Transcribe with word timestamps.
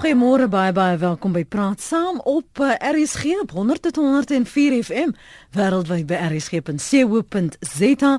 Goeiemôre 0.00 0.46
baie 0.48 0.72
baie 0.72 0.96
welkom 0.96 1.34
by 1.36 1.42
Praat 1.44 1.82
Saam 1.84 2.22
op 2.24 2.60
uh, 2.64 2.70
RSG 2.72 3.34
op 3.42 3.50
100.104 3.52 4.78
FM 4.86 5.10
wêreldwyd 5.52 6.06
by 6.08 6.16
rsg.co.za 6.30 8.12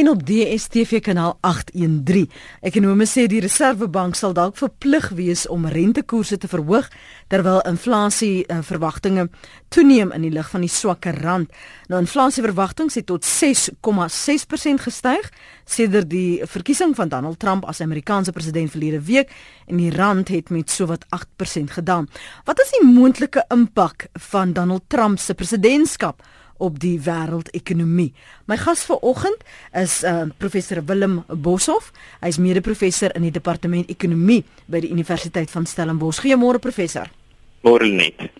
en 0.00 0.10
op 0.10 0.24
DStv 0.26 0.98
kanaal 1.06 1.36
813. 1.46 2.26
Ekonome 2.66 3.06
sê 3.06 3.28
die 3.30 3.38
Reserwebank 3.44 4.18
sal 4.18 4.34
dalk 4.34 4.58
verplig 4.58 5.12
wees 5.14 5.46
om 5.46 5.70
rentekoerse 5.70 6.40
te 6.42 6.50
verhoog 6.50 6.90
terwyl 7.30 7.62
inflasie 7.70 8.42
uh, 8.50 8.58
verwagtinge 8.66 9.28
toeneem 9.70 10.10
in 10.18 10.26
die 10.26 10.34
lig 10.34 10.50
van 10.50 10.66
die 10.66 10.72
swakker 10.74 11.22
rand. 11.22 11.54
Nou 11.86 12.02
inflasieverwagtinge 12.02 12.98
het 12.98 13.06
tot 13.06 13.22
6,6% 13.22 14.82
gestyg 14.90 15.30
sedert 15.68 16.08
die 16.10 16.40
verkiesing 16.48 16.94
van 16.96 17.10
Donald 17.12 17.38
Trump 17.38 17.66
as 17.68 17.82
Amerikaanse 17.84 18.32
president 18.32 18.72
verlede 18.72 19.00
week 19.04 19.32
en 19.66 19.76
die 19.76 19.90
rand 19.92 20.32
het 20.32 20.50
met 20.50 20.70
sowat 20.70 21.04
8% 21.12 21.76
gedaal. 21.76 22.08
Wat 22.48 22.60
is 22.64 22.72
die 22.78 22.86
moontlike 22.88 23.44
impak 23.52 24.08
van 24.30 24.52
Donald 24.56 24.88
Trump 24.88 25.18
se 25.18 25.34
presidentskap 25.34 26.24
op 26.58 26.80
die 26.82 26.96
wêreldekonomie? 27.04 28.10
My 28.48 28.56
gas 28.56 28.82
vanoggend 28.88 29.44
is 29.76 30.00
uh, 30.04 30.26
professor 30.38 30.82
Willem 30.84 31.20
Boshoff. 31.28 31.92
Hy 32.22 32.32
is 32.32 32.40
mede-professor 32.42 33.14
in 33.14 33.28
die 33.28 33.34
departement 33.34 33.90
ekonomie 33.92 34.42
by 34.66 34.80
die 34.84 34.92
Universiteit 34.94 35.52
van 35.52 35.68
Stellenbosch. 35.68 36.24
Goeiemôre 36.24 36.62
professor. 36.64 37.10
Môre 37.66 37.90
net. 37.92 38.30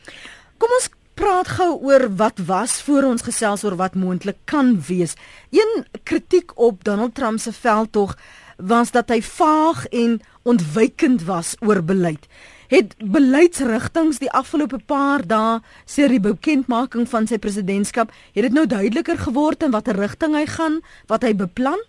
Kom 0.59 0.73
ons 0.75 0.89
praat 1.19 1.49
gou 1.59 1.73
oor 1.83 2.07
wat 2.17 2.39
was 2.47 2.79
voor 2.87 3.09
ons 3.09 3.25
gesels 3.27 3.65
oor 3.67 3.75
wat 3.79 3.97
moontlik 3.99 4.37
kan 4.47 4.77
wees. 4.87 5.17
Een 5.51 5.87
kritiek 6.03 6.53
op 6.55 6.85
Donald 6.85 7.15
Trump 7.15 7.41
se 7.41 7.53
veldtog 7.53 8.15
was 8.57 8.91
dat 8.91 9.11
hy 9.11 9.19
vaag 9.23 9.87
en 9.87 10.21
ontwykend 10.43 11.25
was 11.27 11.57
oor 11.61 11.83
beleid. 11.83 12.27
Het 12.69 12.95
beleidsrigtinge 13.03 14.19
die 14.19 14.31
afgelope 14.31 14.79
paar 14.87 15.25
dae 15.27 15.61
sê 15.87 16.07
die 16.11 16.23
bekendmaking 16.23 17.09
van 17.09 17.27
sy 17.27 17.39
presidentskap, 17.43 18.13
het 18.35 18.45
dit 18.47 18.55
nou 18.55 18.67
duideliker 18.67 19.19
geword 19.19 19.63
in 19.63 19.75
watter 19.75 19.97
rigting 19.97 20.37
hy 20.37 20.45
gaan, 20.47 20.83
wat 21.11 21.27
hy 21.27 21.35
beplan? 21.35 21.81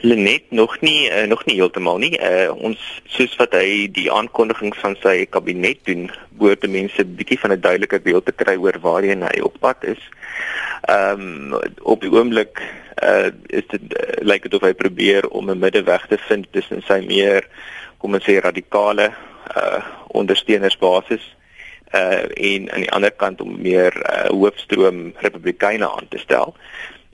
Lenet 0.00 0.50
nog 0.50 0.80
nie 0.80 1.10
uh, 1.10 1.24
nog 1.26 1.44
nie 1.44 1.56
heeltemal 1.56 1.98
nie. 1.98 2.12
Uh, 2.20 2.52
ons 2.54 2.80
soos 3.16 3.36
wat 3.40 3.56
hy 3.56 3.88
die 3.92 4.10
aankondiging 4.12 4.74
van 4.76 4.96
sy 5.02 5.24
kabinet 5.30 5.80
doen, 5.88 6.10
behoort 6.38 6.64
die 6.64 6.72
mense 6.72 7.04
bietjie 7.04 7.38
van 7.40 7.52
'n 7.52 7.60
duideliker 7.60 8.02
beeld 8.02 8.26
te 8.26 8.32
kry 8.32 8.56
oor 8.56 8.78
waarheen 8.80 9.22
hy 9.22 9.40
op 9.40 9.60
pad 9.60 9.84
is. 9.84 10.02
Ehm 10.88 11.52
um, 11.52 11.60
op 11.82 12.00
die 12.00 12.12
oomblik 12.12 12.60
uh, 13.02 13.30
is 13.46 13.66
dit 13.68 13.82
uh, 13.96 14.20
lyk 14.20 14.42
dit 14.42 14.54
of 14.54 14.66
hy 14.66 14.72
probeer 14.72 15.28
om 15.28 15.50
'n 15.50 15.58
middeweg 15.58 16.06
te 16.06 16.18
vind 16.28 16.46
tussen 16.52 16.82
sy 16.86 17.00
meer 17.06 17.48
kom 17.98 18.14
ons 18.14 18.24
sê 18.24 18.36
radikale 18.36 19.12
uh, 19.56 19.80
ondersteunersbasis 20.12 21.24
uh, 21.94 22.24
en 22.50 22.70
aan 22.72 22.84
die 22.84 22.92
ander 22.92 23.10
kant 23.10 23.40
om 23.40 23.54
meer 23.60 23.96
uh, 23.96 24.28
hoofstroom 24.28 25.14
republikeine 25.24 25.88
aan 25.88 26.08
te 26.08 26.18
stel. 26.18 26.54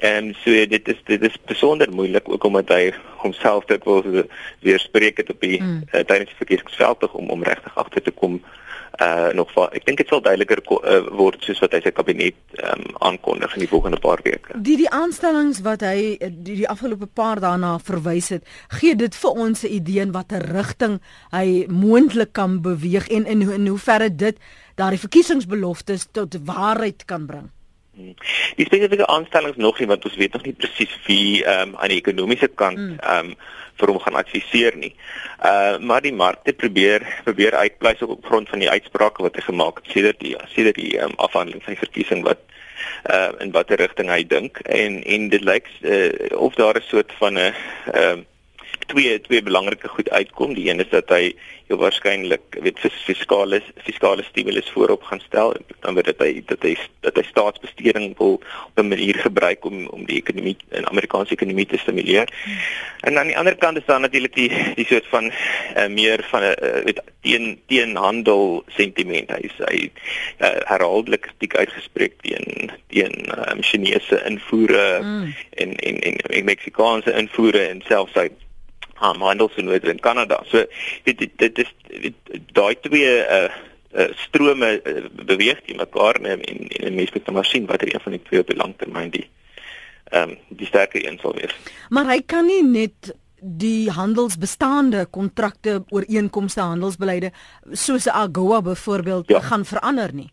En 0.00 0.34
so 0.40 0.50
dit 0.50 0.88
is 0.88 1.00
dit 1.04 1.22
is 1.22 1.36
besonder 1.46 1.92
moeilik 1.92 2.28
ook 2.28 2.44
omdat 2.44 2.68
hy 2.72 2.92
homself 3.20 3.66
dit 3.68 3.84
wil 3.84 4.24
weerspreek 4.64 5.20
het 5.20 5.30
op 5.30 5.40
die 5.40 5.60
mm. 5.60 5.82
uh, 5.92 6.00
tydens 6.00 6.32
die 6.32 6.40
verkiesingsveld 6.40 7.10
om 7.10 7.28
om 7.28 7.44
regtig 7.44 7.76
agter 7.76 8.02
te 8.02 8.10
kom 8.10 8.40
uh 9.00 9.28
nog 9.32 9.52
va, 9.54 9.68
ek 9.76 9.84
dink 9.86 10.00
dit 10.00 10.08
sal 10.10 10.20
duideliker 10.24 10.60
uh, 10.66 10.96
word 11.16 11.44
soos 11.46 11.60
wat 11.62 11.76
hy 11.76 11.80
sy 11.84 11.92
kabinet 11.94 12.56
um, 12.58 12.82
aankondig 13.06 13.54
in 13.56 13.62
die 13.62 13.68
volgende 13.70 14.00
paar 14.02 14.20
weke. 14.24 14.56
Die 14.66 14.76
die 14.80 14.88
aanstellings 14.90 15.62
wat 15.64 15.84
hy 15.86 16.16
die, 16.18 16.56
die 16.58 16.68
afgelope 16.68 17.06
paar 17.06 17.40
daarna 17.40 17.76
verwys 17.78 18.32
het, 18.34 18.48
gee 18.80 18.96
dit 18.98 19.14
vir 19.22 19.38
ons 19.46 19.64
'n 19.64 19.72
idee 19.78 20.02
in 20.02 20.16
watter 20.16 20.42
rigting 20.52 20.98
hy 21.30 21.64
moontlik 21.68 22.32
kan 22.32 22.60
beweeg 22.66 23.08
en 23.08 23.26
in 23.26 23.46
in 23.46 23.70
hoe 23.70 23.78
ver 23.78 24.08
dit 24.10 24.36
daardie 24.74 25.00
verkiesingsbeloftes 25.00 26.08
tot 26.12 26.36
waarheid 26.44 27.04
kan 27.04 27.26
bring. 27.26 27.48
Die 28.56 28.66
spesifieke 28.66 29.06
aanstellings 29.06 29.56
nog 29.56 29.78
nie 29.78 29.88
want 29.90 30.04
ons 30.04 30.18
weet 30.20 30.32
nog 30.32 30.44
nie 30.46 30.56
presies 30.58 30.92
wie 31.06 31.44
ehm 31.44 31.68
um, 31.68 31.76
aan 31.76 31.92
die 31.92 32.00
ekonomiese 32.02 32.48
kant 32.48 32.78
hmm. 32.78 32.98
ehm 33.00 33.32
um, 33.32 33.34
vir 33.80 33.88
hom 33.88 34.00
gaan 34.04 34.18
adviseer 34.20 34.76
nie. 34.76 34.92
Uh 35.50 35.78
maar 35.78 36.04
die 36.04 36.12
markte 36.12 36.52
probeer 36.52 37.06
probeer 37.24 37.56
uitpleis 37.56 38.02
op 38.02 38.26
grond 38.26 38.48
van 38.48 38.64
die 38.64 38.70
uitsprake 38.70 39.22
wat 39.22 39.38
hy 39.38 39.44
gemaak 39.48 39.80
het 39.82 39.92
sedert 39.94 40.20
die 40.20 40.34
sedert 40.54 40.80
die 40.80 40.96
um, 41.00 41.14
afhandeling 41.16 41.64
van 41.64 41.76
die 41.76 41.84
verkiesing 41.84 42.24
wat 42.28 42.42
uh 43.12 43.30
in 43.44 43.54
watter 43.56 43.80
rigting 43.80 44.10
hy 44.12 44.22
dink 44.26 44.60
en 44.80 45.00
en 45.04 45.28
dit 45.32 45.44
lyk 45.44 45.70
uh, 45.80 46.10
of 46.36 46.54
daar 46.60 46.76
'n 46.76 46.88
soort 46.92 47.12
van 47.22 47.38
'n 47.38 47.54
ehm 47.92 48.26
twee 48.92 49.20
twee 49.26 49.42
belangrike 49.42 49.88
goed 49.88 50.10
uitkom. 50.10 50.54
Die 50.54 50.68
een 50.70 50.82
is 50.84 50.92
dat 50.92 51.08
hy 51.08 51.34
heel 51.70 51.78
waarskynlik 51.78 52.56
weet 52.64 52.80
fiskale 53.06 53.60
fiskale 53.86 54.24
stimulus 54.26 54.70
voorop 54.74 55.02
gaan 55.06 55.20
stel 55.22 55.54
dan 55.84 55.94
word 55.94 56.08
dit 56.10 56.22
hy 56.24 56.30
dat 56.50 56.64
hy 56.66 56.72
dat 57.06 57.20
hy 57.20 57.22
staatsbesteding 57.28 58.08
wil 58.18 58.40
op 58.40 58.80
'n 58.82 58.90
manier 58.90 59.20
gebruik 59.22 59.64
om 59.64 59.86
om 59.94 60.02
die 60.08 60.18
ekonomie 60.18 60.56
in 60.70 60.88
Amerikaanse 60.88 61.36
ekonomie 61.38 61.66
te 61.66 61.78
stimuleer. 61.78 62.28
En 63.06 63.18
aan 63.18 63.30
die 63.30 63.38
ander 63.38 63.56
kant 63.56 63.78
is 63.78 63.86
daar 63.86 64.00
natuurlik 64.00 64.34
die 64.34 64.50
die 64.80 64.86
soort 64.86 65.06
van 65.14 65.30
uh, 65.30 65.86
meer 65.86 66.26
van 66.30 66.42
'n 66.42 66.56
uh, 66.58 66.82
weet 66.84 67.00
teen 67.22 67.60
teenhandel 67.66 68.64
sentiment. 68.66 69.30
Hy 69.30 69.50
sê 69.56 69.64
hy 69.70 69.80
uh, 69.86 70.58
herhaaldelik 70.72 71.20
kritiek 71.20 71.56
uitgespreek 71.56 72.18
teen 72.22 72.70
teen 72.88 73.14
um, 73.38 73.62
Chinese 73.62 74.22
invoere 74.26 75.00
mm. 75.02 75.34
en 75.50 75.76
en 75.76 76.00
en, 76.00 76.16
en 76.16 76.44
Meksikaanse 76.44 77.12
invoere 77.12 77.68
en 77.68 77.82
selfs 77.86 78.14
hy 78.14 78.30
um, 79.02 79.22
handelsvernoot 79.22 79.84
in 79.84 80.00
Kanada. 80.00 80.42
So 80.50 80.64
dit 81.04 81.18
dit, 81.18 81.32
dit 81.36 81.58
is 81.58 81.72
daai 82.52 82.74
twee 82.80 83.12
uh, 83.20 83.48
uh 83.92 84.08
strome 84.26 84.72
uh, 84.84 85.04
beweeg 85.26 85.64
die 85.66 85.76
mekaar 85.76 86.20
en 86.20 86.44
en, 86.44 86.68
en 86.68 86.94
mense 86.94 87.12
moet 87.14 87.30
maar 87.30 87.48
sien 87.48 87.66
watter 87.66 87.94
een 87.94 88.00
van 88.00 88.12
die 88.12 88.22
twee 88.22 88.40
op 88.40 88.46
die 88.46 88.56
langtermyn 88.56 89.10
die 89.10 89.26
ehm 90.10 90.30
um, 90.30 90.38
die 90.48 90.66
sterker 90.66 91.06
een 91.06 91.18
sal 91.22 91.34
wees. 91.34 91.54
Maar 91.88 92.08
hy 92.10 92.20
kan 92.26 92.46
nie 92.46 92.62
net 92.66 93.14
die 93.40 93.90
handelsbestaande 93.90 95.06
kontrakte 95.10 95.80
ooreenkomste 95.88 96.60
handelsbeleide 96.60 97.30
soos 97.72 98.08
AGOA 98.08 98.60
byvoorbeeld 98.62 99.28
ja. 99.28 99.40
gaan 99.40 99.64
verander 99.64 100.14
nie. 100.14 100.30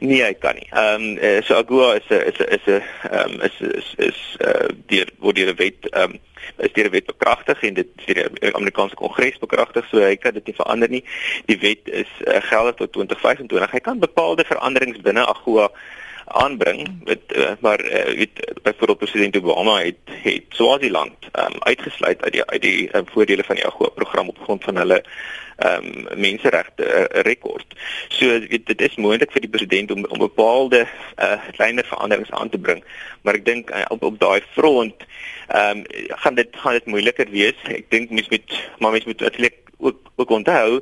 Nee, 0.00 0.22
hy 0.22 0.34
kan 0.40 0.54
nie. 0.54 0.66
Ehm 0.70 1.02
um, 1.02 1.18
uh, 1.18 1.42
so 1.44 1.54
AGOA 1.54 1.94
is 1.98 2.08
'n 2.08 2.22
is 2.30 2.38
'n 2.38 2.48
is 2.56 2.66
'n 2.66 2.82
ehm 3.10 3.32
um, 3.32 3.40
is 3.40 3.56
is 3.60 3.88
is 4.08 4.20
uh 4.40 4.68
deur 4.86 5.08
word 5.18 5.36
deur 5.36 5.52
'n 5.52 5.56
wet 5.56 5.88
ehm 5.90 6.02
um, 6.02 6.18
is 6.56 6.72
deur 6.72 6.86
'n 6.88 6.90
wet 6.90 7.06
bekragtig 7.06 7.62
en 7.62 7.74
dit 7.74 7.88
deur 8.06 8.30
die 8.40 8.54
Amerikaanse 8.54 8.94
Kongres 8.94 9.38
bekragtig, 9.38 9.86
so 9.90 10.00
hy 10.00 10.16
kan 10.16 10.32
dit 10.32 10.46
nie 10.46 10.54
verander 10.54 10.88
nie. 10.88 11.04
Die 11.46 11.58
wet 11.58 11.84
is 11.84 12.10
uh, 12.24 12.40
geldig 12.40 12.74
tot 12.74 12.92
2025. 12.92 13.70
Hy 13.70 13.80
kan 13.80 13.98
bepaalde 13.98 14.44
veranderings 14.44 15.00
binne 15.00 15.26
AGOA 15.26 15.70
aanbring 16.28 17.00
met 17.04 17.20
uh, 17.36 17.50
maar 17.60 17.84
uh, 17.84 18.04
weet 18.04 18.62
byvoorbeeld 18.62 18.98
president 18.98 19.36
Obama 19.36 19.80
het 19.80 19.96
het 20.04 20.44
Swaziland 20.48 21.14
um, 21.32 21.54
uitgesluit 21.58 22.22
uit 22.22 22.32
die 22.32 22.44
uit 22.44 22.62
die 22.62 22.96
um, 22.96 23.04
voordele 23.06 23.44
van 23.44 23.54
die 23.54 23.66
AGOA 23.66 23.88
program 23.88 24.28
op 24.28 24.38
grond 24.38 24.64
van 24.64 24.76
hulle 24.76 25.02
ehm 25.56 25.84
um, 25.84 26.20
menseregte 26.20 26.84
uh, 26.86 27.22
rekord. 27.22 27.66
So 28.08 28.26
weet 28.26 28.66
dit 28.66 28.80
is 28.80 28.94
moontlik 28.96 29.32
vir 29.32 29.40
die 29.40 29.50
president 29.50 29.90
om 29.90 30.04
om 30.04 30.18
bepaalde 30.18 30.86
uh, 31.16 31.32
kleiner 31.52 31.84
veranderings 31.84 32.30
aan 32.30 32.48
te 32.48 32.58
bring, 32.58 32.84
maar 33.22 33.34
ek 33.34 33.44
dink 33.44 33.70
uh, 33.70 33.82
op 33.88 34.02
op 34.02 34.20
daai 34.20 34.42
front 34.54 35.06
ehm 35.48 35.82
um, 35.82 35.86
gaan 36.22 36.34
dit 36.34 36.48
gaan 36.62 36.78
dit 36.78 36.86
moeiliker 36.86 37.30
wees. 37.30 37.58
Ek 37.64 37.90
dink 37.90 38.10
mens 38.10 38.28
moet 38.28 38.60
maar 38.78 38.94
mens 38.94 39.04
moet 39.04 39.20
natuurlik 39.20 39.67
ook 39.78 39.96
ook 40.16 40.30
onthou 40.30 40.80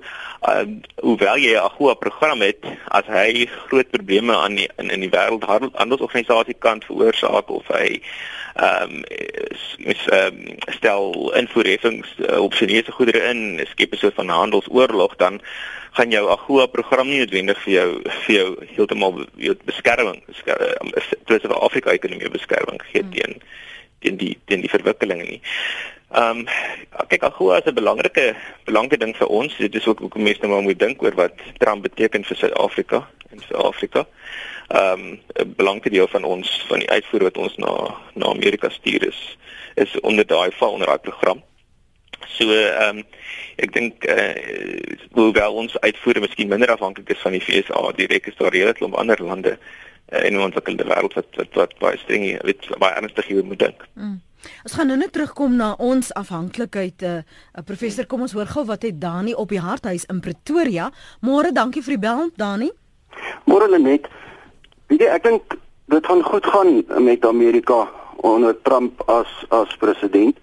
uh, 0.49 0.65
hoewel 0.97 1.37
jy 1.37 1.53
'n 1.57 1.75
goeie 1.77 1.97
program 1.97 2.41
het 2.41 2.65
as 2.89 3.07
hy 3.07 3.47
groot 3.69 3.91
probleme 3.91 4.37
aan 4.37 4.55
die, 4.55 4.69
in 4.77 4.91
in 4.91 5.01
die 5.01 5.11
wêreldhandelsorganisasie 5.11 6.57
kant 6.59 6.85
veroorsaak 6.85 7.51
of 7.51 7.67
hy 7.69 8.01
ehm 8.57 8.83
um, 8.83 9.05
is 9.77 10.07
ehm 10.09 10.35
um, 10.35 10.57
stel 10.79 11.33
invoerheffings 11.37 12.09
uh, 12.19 12.41
op 12.41 12.55
Chinese 12.55 12.93
goedere 12.93 13.21
in 13.29 13.67
skep 13.69 13.93
'n 13.93 13.97
soort 13.97 14.15
van 14.15 14.29
handelsoorlog 14.29 15.17
dan 15.17 15.41
gaan 15.91 16.11
jou 16.11 16.31
AGOA 16.31 16.67
program 16.67 17.09
nie 17.09 17.19
noodwendig 17.19 17.63
vir 17.63 17.73
jou 17.73 17.91
vir 18.25 18.35
jou 18.35 18.49
heeltemal 18.77 19.25
beskerming 19.65 20.23
beskerming 20.27 20.95
um, 21.51 21.61
Afrika 21.61 21.91
ekonomie 21.91 22.31
beskerming 22.31 22.83
gee 22.93 23.03
hmm. 23.03 23.11
teen 23.11 23.43
teen 24.01 24.17
die 24.17 24.39
teen 24.45 24.61
die 24.61 24.71
verwikkelinge 24.71 25.25
nie. 25.25 25.41
Ehm 26.11 26.39
um, 26.39 26.47
kyk 27.09 27.23
AGOA 27.23 27.59
is 27.59 27.67
'n 27.67 27.75
belangrike 27.75 28.37
belangrike 28.65 28.99
ding 28.99 29.17
vir 29.17 29.27
ons. 29.27 29.57
Dit 29.57 29.75
is 29.75 29.87
ook 29.87 29.99
hoekom 29.99 30.23
mense 30.23 30.41
nou 30.41 30.53
maar 30.53 30.63
moet 30.63 30.79
dink 30.79 31.03
oor 31.03 31.15
wat 31.15 31.35
Trump 31.59 31.83
beteken 31.83 32.25
vir 32.25 32.37
Suid-Afrika 32.37 33.09
en 33.31 33.41
vir 33.41 33.57
Afrika. 33.57 34.07
Ehm 34.69 35.01
um, 35.01 35.21
'n 35.35 35.55
belangrike 35.57 35.91
deel 35.91 36.09
van 36.09 36.25
ons 36.25 36.65
van 36.69 36.79
die 36.79 36.91
uitvoer 36.91 37.23
wat 37.23 37.39
ons 37.39 37.57
na 37.57 37.95
na 38.15 38.27
Amerika 38.27 38.69
stuur 38.69 39.07
is 39.07 39.37
is 39.75 40.01
onder 40.01 40.27
daai 40.27 40.51
val 40.51 40.73
onder 40.73 40.87
daai 40.87 40.99
program. 40.99 41.43
So 42.27 42.51
ehm 42.51 42.99
um, 42.99 43.05
ek 43.57 43.73
dink 43.73 44.05
eh 44.05 44.35
uh, 44.35 44.99
hoewel 45.11 45.55
ons 45.55 45.81
uitvoere 45.81 46.21
miskien 46.21 46.49
minder 46.49 46.71
afhanklik 46.71 47.11
is 47.11 47.23
van 47.25 47.33
die 47.33 47.41
FSA, 47.41 47.93
direk 47.97 48.27
is 48.27 48.37
daar 48.37 48.53
redelik 48.53 48.77
klomp 48.77 48.95
ander 48.95 49.23
lande 49.23 49.59
uh, 50.13 50.25
in 50.25 50.35
'n 50.35 50.41
ontwikkelde 50.49 50.85
wêreld 50.85 51.15
wat 51.15 51.27
wat 51.35 51.55
wat 51.55 51.79
baie 51.79 51.99
streng 51.99 52.43
weet 52.43 52.79
baie 52.79 52.95
ernstig 52.95 53.27
hier 53.27 53.45
moet 53.45 53.59
dink. 53.59 53.87
Mm. 53.95 54.21
Ons 54.65 54.75
gaan 54.75 54.87
nou 54.87 54.97
net 54.99 55.13
terugkom 55.13 55.57
na 55.57 55.75
ons 55.79 56.13
afhanklikheid. 56.15 57.03
uh, 57.03 57.17
uh, 57.17 57.63
Professor, 57.65 58.07
kom 58.07 58.21
ons 58.21 58.33
hoor 58.33 58.47
gou 58.47 58.65
wat 58.65 58.83
het 58.83 59.01
Dani 59.01 59.35
op 59.35 59.49
die 59.49 59.61
harthuis 59.61 60.05
in 60.05 60.21
Pretoria. 60.21 60.91
Môre, 61.21 61.53
dankie 61.53 61.83
vir 61.83 61.97
die 61.97 62.03
bel, 62.09 62.31
Dani. 62.37 62.71
Môre 63.45 63.69
net. 63.79 64.09
Weet 64.89 65.01
jy, 65.01 65.09
ek 65.11 65.23
dink 65.23 65.59
dit 65.87 66.07
gaan 66.07 66.23
goed 66.23 66.47
gaan 66.47 66.85
met 67.05 67.25
Amerika 67.27 67.87
onder 68.17 68.55
Trump 68.63 69.03
as 69.09 69.31
as 69.51 69.77
president. 69.77 70.37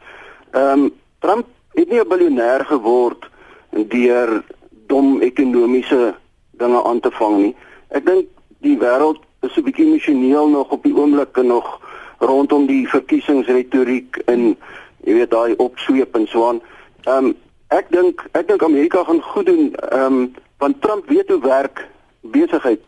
Ehm 0.52 0.88
um, 0.88 0.92
Trump 1.20 1.48
het 1.74 1.90
nie 1.90 2.00
'n 2.00 2.08
biljoenêr 2.08 2.66
geword 2.66 3.30
deur 3.72 4.44
dom 4.88 5.22
ekonomiese 5.22 6.16
dinge 6.52 6.84
aan 6.84 7.00
te 7.00 7.12
vang 7.12 7.38
nie. 7.38 7.56
Ek 7.90 8.06
dink 8.06 8.28
die 8.60 8.78
wêreld 8.78 9.22
is 9.42 9.56
'n 9.58 9.64
bietjie 9.64 9.86
emosioneel 9.86 10.48
nog 10.50 10.72
op 10.72 10.84
die 10.84 10.96
oomblik 10.96 11.38
en 11.38 11.48
nog 11.48 11.80
rondom 12.20 12.66
die 12.68 12.88
verkiesingsretoriek 12.90 14.18
en 14.26 14.58
jy 15.04 15.14
weet 15.14 15.32
daai 15.32 15.56
opsweep 15.58 16.16
en 16.16 16.28
so 16.28 16.48
aan. 16.48 16.62
Ehm 17.06 17.26
um, 17.26 17.36
ek 17.74 17.90
dink 17.90 18.22
ek 18.38 18.48
dink 18.48 18.64
Amerika 18.64 19.04
gaan 19.04 19.22
goed 19.22 19.46
doen 19.46 19.74
ehm 19.76 20.18
um, 20.22 20.34
want 20.58 20.82
Trump 20.82 21.08
weet 21.10 21.30
hoe 21.30 21.42
werk 21.42 21.88
besigheid. 22.22 22.84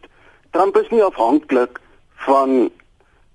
Trump 0.51 0.77
is 0.77 0.89
nie 0.89 1.03
afhanklik 1.03 1.79
van 2.27 2.69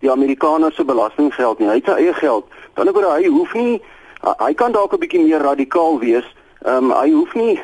die 0.01 0.11
Amerikaners 0.11 0.75
se 0.75 0.85
belastinggeld 0.85 1.59
nie. 1.59 1.69
Hy 1.69 1.75
het 1.75 1.91
sy 1.91 1.97
eie 2.01 2.15
geld. 2.15 2.47
Dan 2.75 2.89
oor 2.95 3.11
hy 3.13 3.27
hoef 3.29 3.53
nie 3.55 3.81
hy 4.21 4.53
kan 4.55 4.73
dalk 4.73 4.93
'n 4.93 5.01
bietjie 5.01 5.25
meer 5.25 5.41
radikaal 5.41 5.99
wees. 5.99 6.27
Ehm 6.65 6.91
um, 6.91 6.97
hy 6.97 7.11
hoef 7.11 7.35
nie 7.35 7.61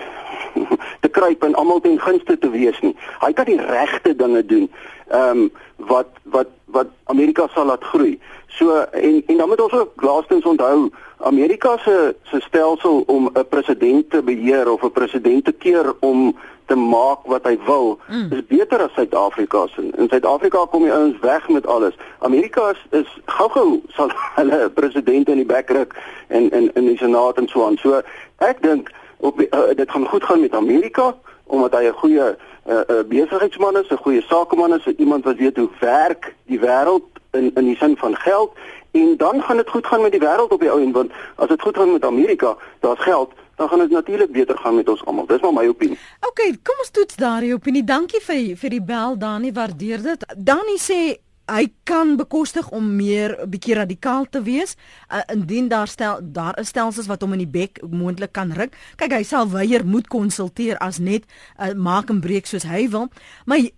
kruip 1.16 1.44
en 1.44 1.54
almal 1.54 1.80
ten 1.80 2.00
gunste 2.00 2.38
te 2.38 2.50
wees 2.50 2.80
nie. 2.84 2.94
Hy 3.24 3.32
kan 3.32 3.48
die 3.48 3.60
regte 3.60 4.16
dinge 4.16 4.44
doen. 4.52 4.68
Ehm 5.08 5.46
um, 5.46 5.48
wat 5.76 6.08
wat 6.34 6.52
wat 6.72 6.92
Amerika 7.12 7.46
sal 7.54 7.68
laat 7.70 7.84
groei. 7.84 8.16
So 8.58 8.80
en 8.80 9.22
en 9.26 9.36
dan 9.36 9.48
moet 9.48 9.60
ons 9.60 9.72
ook 9.72 10.02
laastens 10.02 10.44
onthou 10.44 10.90
Amerika 11.16 11.76
se 11.84 12.16
se 12.22 12.40
stelsel 12.40 13.02
om 13.06 13.30
'n 13.32 13.48
president 13.48 14.10
te 14.10 14.22
beheer 14.22 14.70
of 14.72 14.82
'n 14.82 14.92
president 14.92 15.44
te 15.44 15.52
keer 15.52 15.94
om 16.00 16.36
te 16.66 16.74
maak 16.74 17.18
wat 17.30 17.44
hy 17.46 17.58
wil 17.66 17.98
mm. 18.08 18.32
is 18.32 18.46
beter 18.46 18.82
as 18.82 18.92
Suid-Afrika 18.94 19.66
se. 19.66 19.82
In 19.96 20.08
Suid-Afrika 20.08 20.64
kom 20.70 20.82
die 20.82 20.92
ouens 20.92 21.18
weg 21.20 21.48
met 21.48 21.66
alles. 21.66 21.94
Amerika 22.18 22.70
is, 22.70 22.86
is 22.90 23.18
gou-gou 23.24 23.80
sal 23.94 24.10
hulle 24.38 24.70
president 24.74 25.28
in 25.28 25.42
die 25.42 25.46
bek 25.46 25.70
ruk 25.70 25.94
en 26.28 26.50
in 26.50 26.70
in 26.74 26.86
die 26.90 26.98
senaat 26.98 27.36
en 27.36 27.48
so 27.48 27.66
aan. 27.66 27.78
So 27.82 28.02
ek 28.38 28.62
dink 28.62 28.90
op 29.16 29.40
uh, 29.40 29.60
dit 29.74 29.90
gaan 29.90 30.06
goed 30.06 30.24
gaan 30.24 30.40
met 30.40 30.54
Amerika 30.54 31.14
omdat 31.46 31.72
hy 31.72 31.84
'n 31.86 31.92
goeie 31.92 32.26
uh, 32.66 32.80
uh, 32.88 33.02
besigheidsman 33.06 33.76
is, 33.76 33.88
'n 33.88 33.96
goeie 33.96 34.22
sakeman 34.22 34.74
is, 34.74 34.86
iemand 34.86 35.24
wat 35.24 35.36
weet 35.36 35.56
hoe 35.56 35.70
werk 35.80 36.34
die 36.46 36.60
wêreld 36.60 37.06
in 37.30 37.50
in 37.54 37.64
die 37.64 37.76
sin 37.76 37.96
van 37.96 38.16
geld 38.16 38.50
en 38.90 39.16
dan 39.16 39.42
gaan 39.42 39.56
dit 39.56 39.70
goed 39.70 39.86
gaan 39.86 40.02
met 40.02 40.10
die 40.10 40.20
wêreld 40.20 40.48
op 40.48 40.60
die 40.60 40.70
ou 40.70 40.82
en 40.82 40.92
want 40.92 41.10
as 41.36 41.48
dit 41.48 41.62
goed 41.62 41.76
gaan 41.76 41.92
met 41.92 42.04
Amerika, 42.04 42.56
daar's 42.80 43.02
geld, 43.02 43.32
dan 43.56 43.68
gaan 43.68 43.78
dit 43.78 43.90
natuurlik 43.90 44.32
beter 44.32 44.58
gaan 44.58 44.74
met 44.74 44.88
ons 44.88 45.04
almal. 45.04 45.26
Dis 45.26 45.40
maar 45.40 45.52
my 45.52 45.66
opinie. 45.68 45.98
OK, 46.28 46.40
kom 46.62 46.78
ons 46.78 46.90
toets 46.90 47.16
daardie 47.16 47.54
opinie. 47.54 47.84
Dankie 47.84 48.20
vir 48.20 48.56
vir 48.56 48.70
die 48.70 48.82
bel 48.82 49.18
Dani, 49.18 49.52
waardeer 49.52 50.02
dit. 50.02 50.26
Dani 50.36 50.76
sê 50.80 51.00
hy 51.46 51.66
kan 51.84 52.16
bekostig 52.16 52.68
om 52.74 52.96
meer 52.96 53.36
bietjie 53.46 53.76
radikaal 53.78 54.26
te 54.30 54.42
wees 54.42 54.74
uh, 55.08 55.22
indien 55.32 55.68
daar 55.68 55.88
stel 55.88 56.20
daar 56.22 56.58
is 56.58 56.68
stelsels 56.68 57.06
wat 57.06 57.22
hom 57.22 57.36
in 57.36 57.44
die 57.44 57.50
bek 57.50 57.80
moontlik 57.90 58.32
kan 58.32 58.52
ruk. 58.52 58.74
Kyk, 58.96 59.12
hy 59.12 59.22
sal 59.22 59.50
weier 59.50 59.86
moet 59.86 60.08
konsulteer 60.10 60.78
as 60.82 60.98
net 60.98 61.26
uh, 61.58 61.72
maak 61.74 62.10
en 62.10 62.20
breek 62.20 62.46
soos 62.46 62.66
hy 62.66 62.88
wil. 62.90 63.10
Maar 63.46 63.68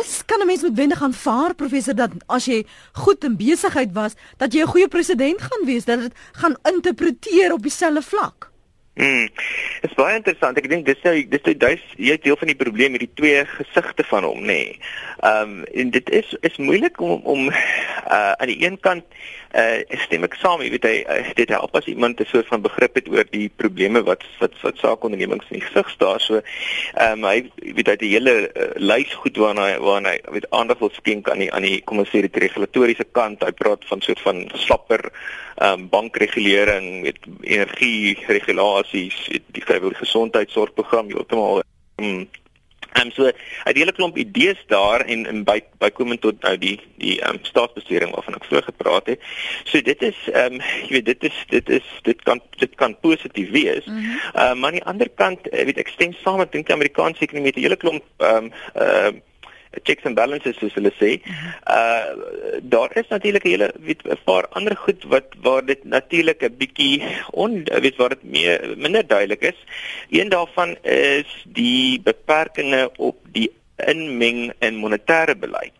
is 0.00 0.22
kan 0.26 0.40
'n 0.40 0.46
mens 0.46 0.62
met 0.62 0.76
wende 0.76 0.96
gaan 0.96 1.12
vaar 1.12 1.54
professor 1.54 1.94
dat 1.94 2.10
as 2.26 2.44
jy 2.44 2.64
goed 2.92 3.24
in 3.24 3.36
besigheid 3.36 3.92
was, 3.92 4.14
dat 4.36 4.52
jy 4.52 4.62
'n 4.62 4.72
goeie 4.72 4.88
president 4.88 5.40
gaan 5.40 5.66
wees, 5.66 5.84
dat 5.84 6.00
dit 6.00 6.14
gaan 6.32 6.56
interpreteer 6.62 7.52
op 7.52 7.62
dieselfde 7.62 8.02
vlak. 8.02 8.50
Dit 9.80 9.90
is 9.90 9.94
baie 9.94 10.16
interessant. 10.18 10.58
Ek 10.58 10.68
dink 10.68 10.84
dis 10.86 10.98
nou 11.06 11.14
dis 11.32 11.44
nou 11.46 11.54
duis 11.56 11.82
jy 11.96 12.16
deel 12.20 12.36
van 12.36 12.50
die 12.50 12.58
probleem 12.58 12.92
met 12.92 13.00
die 13.00 13.14
twee 13.14 13.44
gesigte 13.54 14.04
van 14.10 14.26
hom, 14.28 14.42
nê. 14.44 14.46
Nee. 14.46 14.80
Ehm 15.20 15.42
um, 15.42 15.64
en 15.64 15.90
dit 15.90 16.10
is 16.10 16.36
is 16.40 16.56
moeilik 16.56 17.00
om 17.00 17.20
om 17.24 17.48
uh 17.48 18.32
aan 18.32 18.46
die 18.46 18.64
een 18.64 18.80
kant 18.80 19.04
uh 19.52 19.98
stem 20.04 20.24
ek 20.24 20.36
saam, 20.40 20.62
jy 20.64 20.70
weet 20.72 20.86
hy 20.88 20.94
uh, 21.04 21.18
dit 21.36 21.52
help 21.52 21.76
as 21.76 21.90
iemand 21.92 22.20
'n 22.20 22.28
soort 22.30 22.48
van 22.48 22.62
begrip 22.64 22.94
het 22.96 23.08
oor 23.08 23.26
die 23.30 23.50
probleme 23.56 24.02
wat 24.02 24.24
wat 24.38 24.56
wat 24.62 24.80
saakondernemings 24.80 25.50
in 25.50 25.58
die 25.58 25.66
gesig 25.66 25.90
staar. 25.90 26.20
So 26.20 26.40
ehm 26.40 27.20
um, 27.20 27.28
hy 27.28 27.50
weet 27.76 27.86
hy 27.86 27.92
het 27.92 28.02
'n 28.02 28.14
hele 28.16 28.34
uh, 28.48 28.70
lys 28.76 29.12
goed 29.14 29.36
waarna 29.36 29.68
hy 29.68 29.76
waarna 29.84 30.16
hy 30.16 30.20
weet 30.38 30.50
aandag 30.50 30.78
wil 30.78 30.92
skenk 30.96 31.28
aan 31.28 31.44
die 31.44 31.52
aan 31.52 31.68
die 31.68 31.82
kom 31.84 31.98
ons 31.98 32.08
sê 32.08 32.24
die 32.24 32.40
regulatoriese 32.46 33.04
kant. 33.12 33.44
Hy 33.44 33.52
praat 33.52 33.84
van 33.92 34.00
soort 34.00 34.20
van 34.20 34.48
slapper 34.54 35.04
ehm 35.60 35.72
um, 35.72 35.88
bankregulering, 35.88 37.02
weet 37.02 37.20
energieregulasies, 37.40 39.28
die 39.52 39.64
gesondheidsorgprogram 40.00 41.12
heeltemal 41.12 41.60
ehm 41.60 42.24
Ehm 42.92 43.06
um, 43.06 43.12
so 43.14 43.30
die 43.30 43.82
hele 43.82 43.92
klomp 43.92 44.16
idees 44.18 44.58
daar 44.66 45.00
en 45.00 45.26
in 45.26 45.44
by 45.44 45.60
bykomend 45.78 46.20
tot 46.20 46.42
nou 46.42 46.56
die 46.58 46.76
die 46.98 47.20
ehm 47.20 47.38
um, 47.38 47.44
staatsbestuuring 47.46 48.14
waarvan 48.14 48.38
ek 48.38 48.48
vroeër 48.48 48.68
gepraat 48.70 49.06
het. 49.12 49.20
So 49.64 49.82
dit 49.82 50.02
is 50.02 50.18
ehm 50.32 50.58
um, 50.58 50.60
jy 50.88 50.98
weet 50.98 51.08
dit 51.12 51.30
is 51.30 51.44
dit 51.54 51.68
is 51.80 51.86
dit 52.08 52.22
kan 52.22 52.42
dit 52.58 52.74
kan 52.74 52.96
positief 53.00 53.50
wees. 53.50 53.86
Ehm 53.86 53.96
mm 53.96 54.18
uh, 54.34 54.54
maar 54.60 54.70
aan 54.70 54.78
die 54.78 54.84
ander 54.92 55.08
kant 55.14 55.48
eh, 55.48 55.64
weet 55.64 55.78
ek 55.78 55.88
stem 55.88 56.12
saam 56.22 56.38
met 56.42 56.52
dink 56.52 56.66
die 56.66 56.74
Amerikaanse 56.74 57.22
ekonomie 57.22 57.52
met 57.52 57.56
'n 57.56 57.66
hele 57.66 57.76
klomp 57.76 58.04
ehm 58.18 58.44
um, 58.44 58.52
ehm 58.74 59.14
uh, 59.14 59.28
checks 59.84 60.04
and 60.04 60.16
balances 60.16 60.56
soos 60.58 60.74
hulle 60.78 60.92
sê. 60.98 61.10
Uh 61.76 62.58
daar 62.74 62.90
is 63.00 63.08
natuurlik 63.08 63.44
'n 63.44 63.50
hele 63.54 63.68
weet 63.88 64.02
'n 64.04 64.18
paar 64.24 64.48
ander 64.48 64.76
goed 64.76 65.04
wat 65.12 65.28
waar 65.42 65.64
dit 65.64 65.84
natuurlik 65.84 66.42
'n 66.42 66.56
bietjie 66.58 67.02
on 67.30 67.64
weet 67.64 67.96
waar 67.96 68.08
dit 68.08 68.24
meer 68.24 68.74
minder 68.76 69.06
duidelik 69.06 69.42
is. 69.52 69.58
Een 70.10 70.28
daarvan 70.28 70.76
is 70.82 71.30
die 71.44 72.00
beperkings 72.00 72.88
op 72.96 73.16
die 73.32 73.50
inmeng 73.76 74.52
in 74.58 74.74
monetêre 74.84 75.36
beleid. 75.38 75.79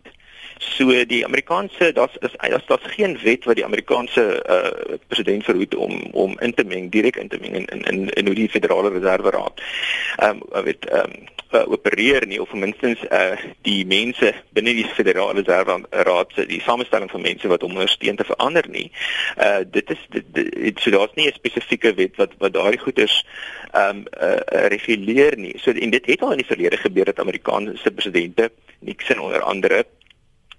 So 0.61 1.05
die 1.05 1.25
Amerikaanse 1.25 1.91
daar's 1.93 2.15
is 2.19 2.31
daar's 2.37 2.65
daar 2.65 2.79
geen 2.83 3.17
wet 3.23 3.43
wat 3.43 3.55
die 3.55 3.65
Amerikaanse 3.65 4.23
uh, 4.49 4.97
president 5.07 5.43
verhoed 5.43 5.75
om 5.75 6.01
om 6.11 6.39
in 6.39 6.53
te 6.53 6.63
meng 6.63 6.91
direk 6.91 7.15
in 7.15 7.27
te 7.27 7.37
meng 7.41 7.55
in 7.55 7.65
in 7.65 7.81
in, 7.81 8.09
in 8.09 8.25
hoe 8.25 8.35
die 8.35 8.49
federale 8.49 8.89
reserve 8.89 9.29
raad. 9.29 9.61
Ehm 10.17 10.41
um, 10.51 10.63
weet 10.63 10.85
ehm 10.85 11.09
um, 11.09 11.27
uh, 11.51 11.71
opereer 11.71 12.27
nie 12.27 12.41
of 12.41 12.53
minstens 12.53 13.01
uh 13.09 13.33
die 13.65 13.85
mense 13.85 14.33
binne 14.53 14.73
die 14.77 14.85
federale 14.85 15.41
reserve 15.41 15.79
raad 15.89 16.35
se 16.35 16.45
die 16.45 16.61
samestelling 16.61 17.09
van 17.11 17.25
mense 17.25 17.47
wat 17.47 17.63
om 17.63 17.73
ondersteun 17.73 18.15
te 18.15 18.27
verander 18.27 18.69
nie. 18.69 18.91
Uh 19.37 19.63
dit 19.65 19.89
is 19.89 20.05
dit, 20.09 20.27
dit 20.33 20.79
so 20.79 20.91
daar's 20.91 21.15
nie 21.15 21.27
'n 21.27 21.39
spesifieke 21.39 21.93
wet 21.93 22.21
wat 22.21 22.37
wat 22.37 22.53
daardie 22.53 22.83
goeders 22.83 23.25
ehm 23.71 23.89
um, 23.89 24.05
uh, 24.21 24.67
reguleer 24.75 25.37
nie. 25.37 25.57
So 25.57 25.71
en 25.71 25.89
dit 25.89 26.05
het 26.05 26.21
al 26.21 26.31
in 26.37 26.43
die 26.45 26.51
verlede 26.53 26.77
gebeur 26.77 27.05
dat 27.05 27.19
Amerikaanse 27.19 27.91
presidente 27.91 28.51
Nixon 28.79 29.19
onder 29.19 29.41
andere 29.41 29.85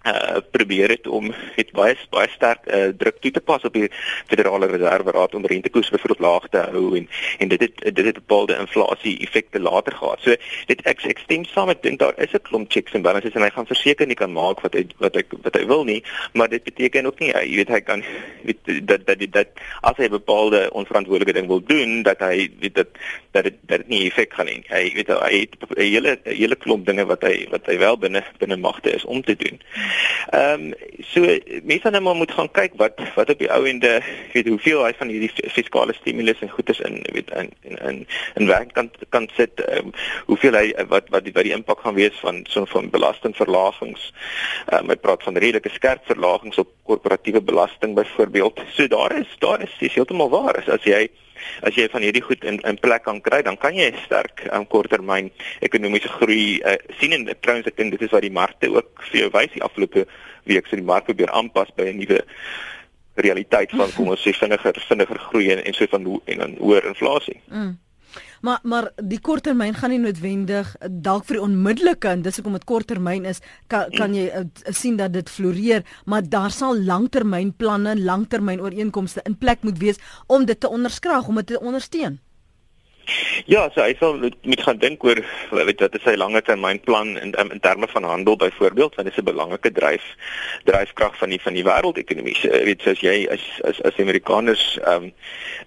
uh 0.02 0.40
probeer 0.50 0.88
het 0.90 1.06
om 1.06 1.32
het 1.54 1.71
baie 1.73 1.97
baie 2.11 2.28
sterk 2.35 2.66
uh 2.66 2.90
druk 2.99 3.21
toe 3.21 3.30
te 3.30 3.40
pas 3.40 3.62
op 3.64 3.73
die 3.73 3.90
Federale 4.26 4.66
Reserve 4.66 5.11
Raad 5.11 5.35
om 5.35 5.47
rentekoers 5.47 5.90
byvoorbeeld 5.90 6.26
laag 6.26 6.49
te 6.49 6.59
hou 6.59 6.97
en 6.97 7.09
en 7.38 7.49
dit 7.49 7.61
het 7.61 7.94
dit 7.94 8.04
het 8.04 8.14
bepaalde 8.14 8.56
inflasie 8.59 9.18
effekte 9.18 9.61
later 9.61 9.92
gehad. 9.92 10.18
So 10.23 10.35
dit 10.66 10.82
ek 10.82 11.04
ek 11.06 11.23
stem 11.25 11.44
saam 11.44 11.71
ek 11.71 11.82
dink 11.82 11.99
daar 11.99 12.14
is 12.16 12.35
'n 12.35 12.42
klomp 12.42 12.71
checks 12.71 12.94
and 12.94 13.02
balances 13.02 13.35
en 13.35 13.42
hy 13.42 13.50
gaan 13.50 13.66
verseker 13.66 14.06
nie 14.06 14.18
kan 14.18 14.32
maak 14.32 14.61
wat 14.61 14.75
hy 14.75 14.87
wat 14.99 15.14
hy 15.14 15.23
wat 15.42 15.54
hy 15.54 15.66
wil 15.66 15.85
nie, 15.85 16.02
maar 16.32 16.49
dit 16.49 16.64
beteken 16.64 17.06
ook 17.06 17.18
nie 17.21 17.30
jy 17.32 17.56
weet 17.56 17.68
hy 17.68 17.80
kan 17.80 18.04
weet 18.47 18.87
dat 18.87 19.06
dat 19.06 19.18
dat 19.32 19.49
as 19.82 19.97
hy 19.97 20.09
bepaalde 20.09 20.71
onverantwoordelike 20.73 21.32
ding 21.32 21.47
wil 21.47 21.62
doen 21.62 22.02
dat 22.02 22.18
hy 22.18 22.50
weet 22.61 22.75
dat 22.75 22.88
dat 23.30 23.44
dit 23.44 23.54
dat 23.66 23.78
dit 23.78 23.88
nie 23.88 24.06
effek 24.11 24.35
gaan 24.35 24.49
hê. 24.50 24.59
Hy 24.68 24.85
weet 24.94 25.09
hy 25.09 25.35
het 25.38 25.56
'n 25.76 25.80
hele 25.80 26.18
hele 26.25 26.56
klomp 26.56 26.87
dinge 26.87 27.04
wat 27.06 27.23
hy 27.23 27.47
wat 27.50 27.66
hy 27.66 27.78
wel 27.78 27.99
binne 27.99 28.25
binne 28.38 28.56
magte 28.56 28.90
is 28.92 29.04
om 29.04 29.23
te 29.23 29.37
doen. 29.37 29.61
Ehm 30.32 30.72
um, 30.72 30.75
so 31.12 31.20
mense 31.62 31.90
nou 31.90 32.02
maar 32.02 32.16
moet 32.16 32.32
gaan 32.32 32.50
kyk 32.50 32.76
wat 32.80 33.00
wat 33.14 33.30
op 33.30 33.38
die 33.38 33.50
ou 33.52 33.64
ende 33.68 33.92
weet 34.32 34.49
hoeveel 34.49 34.84
hy 34.84 34.92
van 34.99 35.11
hierdie 35.12 35.50
fiskale 35.52 35.94
stimulus 35.96 36.40
en 36.40 36.52
goederes 36.52 36.80
in 36.88 37.00
weet 37.12 37.30
in 37.37 37.50
in 37.62 37.78
in, 37.88 37.99
in 38.40 38.46
werk 38.46 38.72
kan 38.72 38.90
kan 39.08 39.28
sit 39.37 39.62
um, 39.68 39.90
hoeveel 40.30 40.56
hy 40.56 40.66
wat 40.88 41.11
wat 41.14 41.26
die 41.26 41.34
wat 41.37 41.49
die 41.49 41.56
impak 41.56 41.84
gaan 41.84 41.99
wees 41.99 42.16
van 42.25 42.44
so 42.49 42.64
van 42.75 42.90
belastingverlagings. 42.90 44.12
Ehm 44.68 44.84
um, 44.84 44.94
hy 44.94 44.96
praat 44.96 45.26
van 45.28 45.37
redelike 45.37 45.75
skerp 45.75 46.06
verlagings 46.06 46.58
op 46.62 46.72
korporatiewe 46.88 47.42
belasting 47.42 47.94
byvoorbeeld. 47.94 48.62
So 48.72 48.88
daar 48.88 49.18
is 49.18 49.37
daar 49.38 49.62
is 49.62 49.76
dis 49.78 49.94
heeltemal 49.94 50.32
waar 50.32 50.62
as, 50.62 50.68
as 50.68 50.88
jy 50.88 51.08
as 51.62 51.76
jy 51.78 51.88
van 51.92 52.02
hierdie 52.02 52.25
goed 52.25 52.44
in 52.44 52.61
in 52.68 52.78
plek 52.78 53.04
kan 53.04 53.20
kry, 53.20 53.42
dan 53.42 53.56
kan 53.56 53.75
jy 53.75 53.92
sterk 54.04 54.44
aan 54.50 54.64
um, 54.64 54.66
korttermyn 54.66 55.30
ekonomiese 55.61 56.08
groei 56.18 56.61
uh, 56.64 56.76
sien 57.00 57.12
en 57.16 57.28
trouens 57.40 57.66
ek 57.66 57.76
dink 57.76 57.96
dit 57.96 58.02
is 58.02 58.12
wat 58.14 58.25
die 58.26 58.34
markte 58.34 58.70
ook 58.72 59.06
vir 59.11 59.20
jou 59.25 59.30
wys 59.37 59.54
die 59.54 59.64
afgelope 59.64 60.06
week 60.50 60.66
so 60.66 60.76
die 60.76 60.90
mark 60.90 61.06
probeer 61.08 61.30
aanpas 61.30 61.70
by 61.76 61.88
'n 61.90 61.99
nuwe 62.02 62.20
realiteit 63.14 63.70
van 63.76 63.92
kom 63.92 64.08
ons 64.08 64.22
sê 64.25 64.32
vinniger 64.32 64.76
vinniger 64.88 65.18
groei 65.28 65.50
en, 65.52 65.64
en 65.64 65.75
so 65.75 65.87
van 65.90 66.06
en 66.25 66.38
dan 66.38 66.54
hoër 66.58 66.87
inflasie. 66.92 67.40
Mm. 67.49 67.76
Maar 68.42 68.58
maar 68.62 68.90
die 68.96 69.20
korttermyn 69.22 69.75
gaan 69.78 69.92
nie 69.94 70.00
noodwendig 70.02 70.72
dalk 71.06 71.28
vir 71.28 71.38
die 71.38 71.44
onmiddellike 71.44 72.11
en 72.11 72.25
dis 72.26 72.40
hoekom 72.40 72.56
dit 72.58 72.64
korttermyn 72.66 73.28
is, 73.30 73.38
kan 73.70 73.92
kan 73.94 74.16
jy 74.18 74.25
uh, 74.34 74.42
sien 74.75 74.99
dat 74.99 75.14
dit 75.14 75.30
floreer, 75.30 75.84
maar 76.11 76.26
daar 76.26 76.50
sal 76.50 76.75
langtermynplanne, 76.75 77.94
langtermynooreenkomste 78.02 79.22
in 79.30 79.38
plek 79.38 79.62
moet 79.62 79.78
wees 79.78 80.02
om 80.26 80.46
dit 80.49 80.58
te 80.61 80.68
onderskraag, 80.68 81.30
om 81.30 81.38
dit 81.38 81.52
te 81.54 81.61
ondersteun. 81.61 82.18
Ja, 83.46 83.68
so 83.75 83.82
hy 83.82 83.94
sal 83.99 84.18
moet 84.18 84.62
gaan 84.66 84.82
dink 84.82 85.06
oor 85.06 85.22
weet 85.50 85.80
wat 85.82 85.94
is 85.99 86.04
sy 86.06 86.16
lange 86.18 86.42
termynplan 86.42 87.14
in 87.22 87.34
in 87.46 87.62
terme 87.62 87.87
van 87.94 88.11
handel 88.11 88.37
byvoorbeeld, 88.42 88.99
want 88.99 89.06
dit 89.06 89.14
is 89.16 89.22
'n 89.22 89.30
belangrike 89.30 89.72
dryf 89.72 90.02
dryfkrag 90.64 91.18
van 91.18 91.30
die 91.30 91.40
van 91.40 91.54
die 91.54 91.66
wêreldekonomie. 91.70 92.37
So, 92.42 92.50
weet 92.50 92.82
soos 92.82 93.00
jy 93.00 93.26
as 93.30 93.42
as 93.70 93.82
as 93.82 93.99
Amerikaners 94.02 94.78
ehm 94.82 95.02
um, 95.02 95.12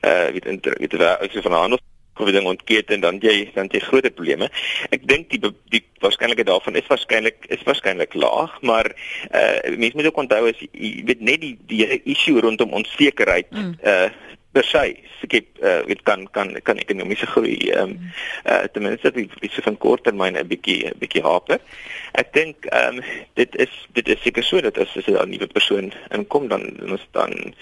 uh 0.04 0.28
weet 0.36 0.46
in 0.46 0.60
weet 0.60 0.92
die 0.92 1.42
van 1.42 1.52
handel 1.52 1.80
ding 2.24 2.48
ontkeet 2.48 2.92
en 2.92 3.02
dan 3.04 3.20
jy 3.20 3.52
dan 3.54 3.68
jy 3.72 3.80
groot 3.80 4.08
probleme. 4.16 4.50
Ek 4.90 5.08
dink 5.08 5.30
die 5.30 5.40
die 5.74 5.84
waarskynlikheid 6.04 6.48
daarvan 6.48 6.76
is 6.76 6.88
waarskynlik 6.88 7.48
is 7.50 7.64
waarskynlik 7.68 8.14
laag, 8.14 8.56
maar 8.62 8.92
uh 9.32 9.76
mense 9.78 9.96
moet 9.96 10.08
ook 10.12 10.24
onthou 10.24 10.50
as 10.50 10.62
jy 10.72 11.04
weet 11.06 11.22
net 11.22 11.42
die 11.42 11.58
die 11.68 12.02
issue 12.04 12.40
rondom 12.42 12.74
onsekerheid 12.74 13.52
mm. 13.52 13.76
uh 13.84 14.10
per 14.56 14.64
se 14.64 14.84
skep 15.20 15.60
uh, 15.60 15.82
weet 15.88 16.04
kan 16.08 16.24
kan 16.32 16.54
kan 16.64 16.80
ekonomiese 16.80 17.28
groei 17.28 17.58
ehm 17.74 17.96
um, 17.96 17.96
uh, 18.46 18.64
ten 18.72 18.86
minste 18.86 19.12
die 19.16 19.28
visie 19.42 19.64
van 19.66 19.78
korttermyn 19.86 20.38
'n 20.40 20.48
bietjie 20.48 20.78
'n 20.88 21.00
bietjie 21.02 21.24
haper. 21.26 21.60
Ek 22.22 22.32
dink 22.38 22.70
ehm 22.72 23.02
um, 23.02 23.04
dit 23.40 23.58
is 23.66 23.74
dit 23.98 24.08
is 24.14 24.22
seker 24.24 24.44
so 24.44 24.62
dat 24.62 24.78
as 24.78 24.96
as 25.02 25.10
'n 25.12 25.30
nuwe 25.30 25.48
persoon 25.48 25.92
inkom 26.16 26.48
dan 26.48 26.64
ons 26.88 27.04
dan 27.12 27.54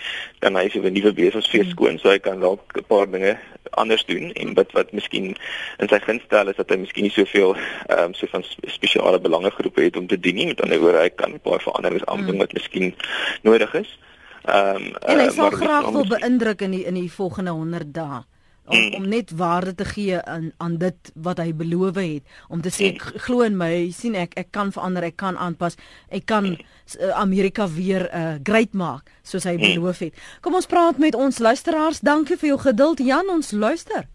dan 0.45 0.55
hy 0.55 0.69
se 0.69 0.79
'n 0.79 0.93
nuwe 0.93 1.13
besigheidsfees 1.13 1.65
mm. 1.65 1.73
skoon 1.73 1.99
so 1.99 2.09
hy 2.09 2.19
kan 2.19 2.39
dalk 2.39 2.77
'n 2.77 2.85
paar 2.93 3.09
dinge 3.09 3.37
anders 3.81 4.05
doen 4.05 4.31
en 4.33 4.53
wat 4.53 4.71
wat 4.77 4.91
miskien 4.91 5.33
in 5.81 5.89
sy 5.89 5.99
guns 5.99 6.23
stel 6.29 6.49
is 6.49 6.61
dat 6.61 6.69
hy 6.69 6.77
miskien 6.77 7.09
nie 7.09 7.17
soveel 7.17 7.57
ehm 7.89 8.03
um, 8.03 8.13
so 8.13 8.27
van 8.29 8.45
spesiale 8.77 9.19
belangegroepe 9.19 9.81
het 9.81 9.97
om 9.97 10.07
te 10.07 10.19
dien 10.19 10.35
nie 10.35 10.49
met 10.53 10.61
ander 10.61 10.79
woorde 10.79 11.05
hy 11.05 11.09
kan 11.09 11.33
'n 11.33 11.45
paar 11.49 11.61
veranderings 11.61 12.05
aanbring 12.05 12.37
mm. 12.37 12.43
wat 12.45 12.53
miskien 12.53 12.93
nodig 13.41 13.73
is. 13.73 13.89
Ehm 13.89 14.12
um, 14.47 14.85
en 15.01 15.19
hy 15.19 15.27
uh, 15.27 15.33
sal 15.35 15.51
graag 15.51 15.89
wil 15.95 16.07
beïndruk 16.07 16.61
in 16.61 16.77
die 16.77 16.85
in 16.89 16.99
die 16.99 17.11
volgende 17.11 17.51
100 17.51 17.93
dae 17.95 18.23
om 18.65 18.77
mm. 18.77 18.93
om 18.95 19.07
net 19.07 19.31
waarde 19.35 19.75
te 19.75 19.85
gee 19.85 20.21
aan 20.21 20.51
aan 20.57 20.77
dit 20.77 21.11
wat 21.13 21.37
hy 21.37 21.53
beloof 21.53 21.95
het. 21.99 22.23
Om 22.47 22.61
te 22.61 22.71
sê 22.71 22.93
mm. 22.93 23.19
glo 23.25 23.43
in 23.43 23.57
my 23.59 23.91
sien 23.91 24.15
ek 24.15 24.37
ek 24.39 24.51
kan 24.55 24.71
verander 24.71 25.03
ek 25.03 25.17
kan 25.19 25.37
aanpas. 25.37 25.75
Ek 26.09 26.25
kan 26.25 26.53
uh, 26.53 27.11
Amerika 27.19 27.67
weer 27.67 28.07
uh, 28.13 28.35
great 28.43 28.73
maak 28.73 29.11
soos 29.23 29.43
hy 29.43 29.57
mm. 29.57 29.67
beloof 29.67 30.05
het. 30.07 30.23
Kom 30.41 30.55
ons 30.55 30.69
praat 30.69 30.97
met 30.97 31.15
ons 31.15 31.39
luisteraars. 31.39 31.99
Dankie 31.99 32.39
vir 32.39 32.53
jou 32.53 32.59
geduld. 32.69 33.03
Jan 33.03 33.29
ons 33.29 33.51
luister 33.51 34.07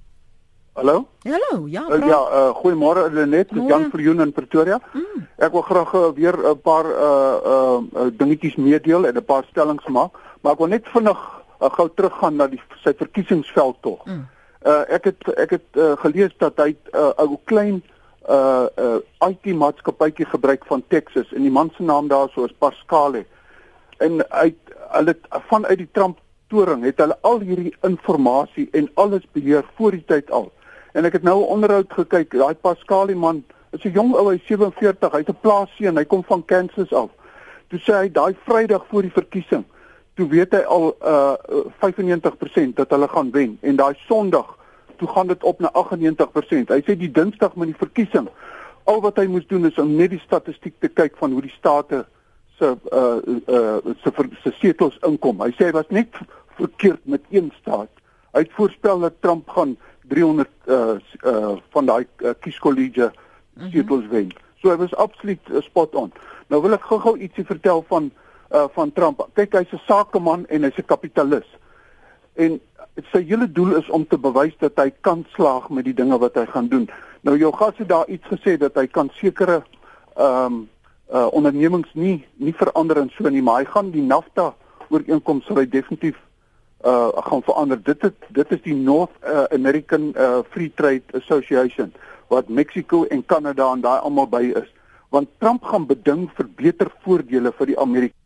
Hallo 0.78 1.08
Hallo 1.26 1.66
ja 1.66 1.82
uh, 1.90 1.98
ja 2.06 2.18
uh, 2.22 2.50
goeiemôre 2.54 3.08
Lenet 3.10 3.50
Jan 3.50 3.88
Viljoen 3.90 4.20
in 4.22 4.32
Pretoria 4.32 4.76
mm. 4.92 5.24
ek 5.42 5.50
wil 5.50 5.64
graag 5.66 5.94
uh, 5.98 6.02
weer 6.14 6.36
'n 6.38 6.60
paar 6.62 6.86
uh 6.86 7.38
uh 7.52 8.04
dingetjies 8.20 8.54
meedeel 8.56 9.06
en 9.08 9.16
'n 9.18 9.24
paar 9.24 9.42
stellings 9.50 9.86
maak 9.90 10.14
maar 10.40 10.52
ek 10.52 10.62
wil 10.62 10.70
net 10.70 10.86
vinnig 10.94 11.18
uh, 11.18 11.70
gou 11.76 11.88
teruggaan 11.90 12.38
na 12.38 12.46
die 12.46 12.60
sy 12.84 12.94
verkiesingsveld 12.94 13.76
tog. 13.82 14.04
Mm. 14.06 14.28
Uh 14.62 14.84
ek 14.94 15.10
het 15.10 15.30
ek 15.34 15.50
het 15.56 15.68
uh, 15.74 15.96
gelees 16.04 16.34
dat 16.38 16.54
hy 16.62 16.70
'n 16.70 16.78
uh, 16.94 17.10
ou 17.26 17.38
klein 17.50 17.82
uh 18.30 18.70
uh 18.78 19.28
IT 19.30 19.50
maatskappytjie 19.50 20.30
gebruik 20.30 20.62
van 20.66 20.84
Texas 20.88 21.32
en 21.34 21.42
die 21.42 21.50
man 21.58 21.72
se 21.76 21.82
naam 21.82 22.06
daarso 22.08 22.44
is 22.44 22.54
Pascale. 22.58 23.24
En 23.98 24.22
hy 24.30 24.54
hulle 24.94 25.14
vanuit 25.50 25.78
die 25.78 25.90
Trump 25.92 26.18
toring 26.48 26.84
het 26.84 27.02
hulle 27.02 27.18
al 27.20 27.40
hierdie 27.40 27.74
inligting 27.82 28.68
en 28.72 28.90
alles 28.94 29.26
beheer 29.32 29.64
voor 29.74 29.90
die 29.90 30.04
tyd 30.06 30.30
al. 30.30 30.52
En 30.98 31.06
ek 31.06 31.20
het 31.20 31.22
nou 31.22 31.38
'n 31.40 31.52
onderhoud 31.54 31.92
gekyk, 31.92 32.34
daai 32.34 32.54
Pascale 32.54 33.14
man 33.14 33.44
is 33.70 33.84
'n 33.84 33.94
jong 33.94 34.14
ou, 34.14 34.28
hy 34.30 34.40
47, 34.46 35.12
hy's 35.12 35.28
'n 35.28 35.40
plaasseun, 35.40 35.96
hy 35.96 36.04
kom 36.04 36.24
van 36.24 36.44
Kansas 36.44 36.92
af. 36.92 37.10
Toe 37.68 37.78
sê 37.78 37.92
hy 38.02 38.08
daai 38.10 38.34
Vrydag 38.44 38.86
voor 38.90 39.02
die 39.02 39.12
verkiesing 39.12 39.64
toe 40.18 40.26
weet 40.28 40.54
hy 40.56 40.64
al 40.66 40.90
uh 41.06 41.62
95% 41.78 42.74
dat 42.80 42.90
hulle 42.90 43.08
gaan 43.08 43.30
wen 43.30 43.58
en 43.60 43.76
daai 43.78 43.94
Sondag 44.06 44.56
toe 44.98 45.08
gaan 45.08 45.26
dit 45.30 45.44
op 45.46 45.60
na 45.62 45.70
98%. 45.72 46.72
Hy 46.74 46.80
sê 46.82 46.96
die 46.98 47.10
Dinsdag 47.10 47.54
met 47.54 47.70
die 47.70 47.78
verkiesing 47.78 48.26
al 48.90 49.02
wat 49.04 49.20
hy 49.20 49.28
moes 49.30 49.46
doen 49.46 49.68
is 49.68 49.78
om 49.78 49.94
net 49.94 50.10
die 50.10 50.22
statistiek 50.24 50.74
te 50.82 50.90
kyk 50.90 51.14
van 51.20 51.36
hoe 51.36 51.44
die 51.46 51.54
state 51.54 52.02
se 52.58 52.72
uh 52.74 53.36
uh 53.46 53.94
se 54.02 54.10
se 54.42 54.54
setels 54.58 54.98
inkom. 55.06 55.44
Hy 55.44 55.52
sê 55.54 55.70
hy 55.70 55.76
was 55.78 55.94
net 55.94 56.18
verkeerd 56.58 57.04
met 57.06 57.22
een 57.30 57.52
staat. 57.60 57.92
Hy 58.34 58.42
het 58.42 58.58
voorspel 58.58 59.06
dat 59.06 59.22
Trump 59.22 59.48
gaan 59.54 59.76
300 60.08 60.48
uh 60.66 60.98
uh 61.24 61.56
van 61.70 61.86
daai 61.86 62.06
uh, 62.06 62.34
kieskollege 62.40 63.12
mhm. 63.54 63.70
setels 63.70 64.04
mm 64.04 64.08
-hmm. 64.08 64.10
wen. 64.10 64.32
So 64.60 64.70
hy 64.70 64.76
was 64.76 64.94
absoluut 64.94 65.40
uh, 65.50 65.62
spot 65.62 65.94
on. 65.94 66.12
Nou 66.48 66.62
wil 66.62 66.72
ek 66.72 66.82
gou-gou 66.82 67.18
ietsie 67.18 67.44
vertel 67.44 67.84
van 67.88 68.10
uh, 68.50 68.64
van 68.74 68.92
Trump. 68.92 69.28
Kyk, 69.34 69.52
hy's 69.52 69.72
'n 69.72 69.80
sakeman 69.86 70.46
en 70.46 70.62
hy's 70.62 70.78
'n 70.78 70.86
kapitalis. 70.86 71.46
En 72.34 72.60
sy 73.12 73.22
hele 73.22 73.52
doel 73.52 73.76
is 73.76 73.90
om 73.90 74.06
te 74.06 74.18
bewys 74.18 74.56
dat 74.58 74.72
hy 74.76 74.90
kan 75.00 75.26
slaag 75.34 75.68
met 75.68 75.84
die 75.84 75.94
dinge 75.94 76.18
wat 76.18 76.34
hy 76.34 76.46
gaan 76.46 76.68
doen. 76.68 76.88
Nou 77.20 77.38
jou 77.38 77.52
gas 77.56 77.76
het 77.76 77.88
daar 77.88 78.08
iets 78.08 78.26
gesê 78.26 78.56
dat 78.58 78.74
hy 78.74 78.86
kan 78.86 79.10
sekere 79.14 79.62
ehm 80.16 80.44
um, 80.44 80.68
uh 81.12 81.28
ondernemings 81.32 81.88
nie 81.94 82.26
nie 82.36 82.52
verander 82.52 82.98
en 83.00 83.10
so 83.16 83.28
nie, 83.28 83.42
maar 83.42 83.62
hy 83.62 83.64
gaan 83.64 83.90
die 83.90 84.02
NAFTA 84.02 84.54
ooreenkoms 84.88 85.46
sal 85.46 85.56
hy 85.56 85.68
definitief 85.68 86.16
uh 86.84 87.08
gaan 87.26 87.42
verander. 87.42 87.82
Dit 87.82 88.04
is 88.04 88.14
dit 88.28 88.52
is 88.52 88.62
die 88.62 88.74
North 88.74 89.10
uh, 89.24 89.44
American 89.54 90.12
uh 90.16 90.38
Free 90.50 90.72
Trade 90.74 91.02
Association 91.12 91.92
wat 92.28 92.48
Mexico 92.48 93.04
en 93.04 93.24
Kanada 93.26 93.72
en 93.72 93.80
daai 93.80 93.98
almal 94.00 94.28
by 94.28 94.52
is. 94.54 94.70
Want 95.08 95.28
Trump 95.38 95.64
gaan 95.64 95.86
beding 95.86 96.28
vir 96.36 96.48
beter 96.56 96.92
voordele 97.02 97.52
vir 97.52 97.66
die 97.66 97.78
Amerika 97.78 98.18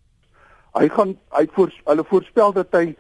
Hy 0.73 0.89
gaan 0.89 1.19
hy 1.37 1.45
voor 1.53 1.73
hulle 1.85 2.05
voorspel 2.09 2.53
dat 2.57 2.73
hy 2.73 2.95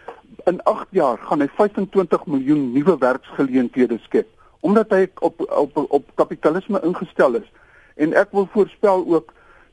in 0.50 0.58
8 0.68 0.90
jaar 0.92 1.20
gaan 1.24 1.40
hy 1.40 1.48
25 1.56 2.26
miljoen 2.28 2.66
nuwe 2.74 2.98
werksgeleenthede 3.00 3.96
skep 4.04 4.28
omdat 4.62 4.92
hy 4.94 5.06
op 5.26 5.40
op 5.48 5.78
op 5.88 6.10
kapitalisme 6.14 6.78
ingestel 6.86 7.34
is. 7.34 7.48
En 7.98 8.12
ek 8.14 8.28
wil 8.30 8.46
voorspel 8.52 9.02
ook 9.08 9.32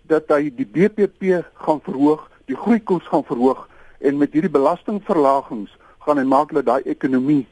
dat 0.10 0.32
hy 0.34 0.48
die 0.50 0.66
BBP 0.66 1.44
gaan 1.62 1.82
verhoog, 1.86 2.24
die 2.50 2.58
groeikoers 2.58 3.06
gaan 3.12 3.22
verhoog 3.28 3.68
en 4.00 4.18
met 4.18 4.34
hierdie 4.34 4.51
belastingverlagings 4.51 5.72
gaan 6.06 6.18
hy 6.18 6.24
maak 6.24 6.53
dat 6.53 6.65
daai 6.65 6.84
ekonomie 6.86 7.46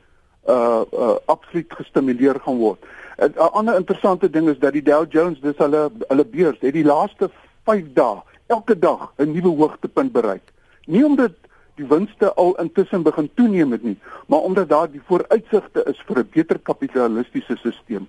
uh 0.47 0.83
uh 0.93 1.15
absoluut 1.25 1.73
gestimuleer 1.79 2.39
gaan 2.39 2.57
word. 2.57 2.79
'n 3.17 3.33
Ander 3.37 3.75
interessante 3.75 4.29
ding 4.29 4.49
is 4.49 4.59
dat 4.59 4.73
die 4.73 4.83
Dow 4.83 5.05
Jones, 5.09 5.39
dis 5.41 5.57
hulle 5.57 5.89
hulle 6.07 6.25
beurs, 6.25 6.59
het 6.59 6.73
die 6.73 6.85
laaste 6.85 7.29
5 7.65 7.93
dae 7.93 8.21
elke 8.47 8.79
dag 8.79 9.11
'n 9.17 9.31
nuwe 9.31 9.55
hoogtepunt 9.57 10.11
bereik. 10.11 10.53
Nie 10.85 11.05
omdat 11.05 11.33
die 11.75 11.87
winste 11.87 12.33
al 12.33 12.55
intussen 12.59 13.03
begin 13.03 13.29
toeneem 13.33 13.71
het 13.71 13.83
nie, 13.83 13.97
maar 14.27 14.39
omdat 14.39 14.69
daar 14.69 14.91
die 14.91 15.01
vooruitsigte 15.05 15.83
is 15.85 15.99
vir 16.07 16.19
'n 16.19 16.29
beter 16.31 16.59
kapitalistiese 16.59 17.57
stelsel. 17.57 18.07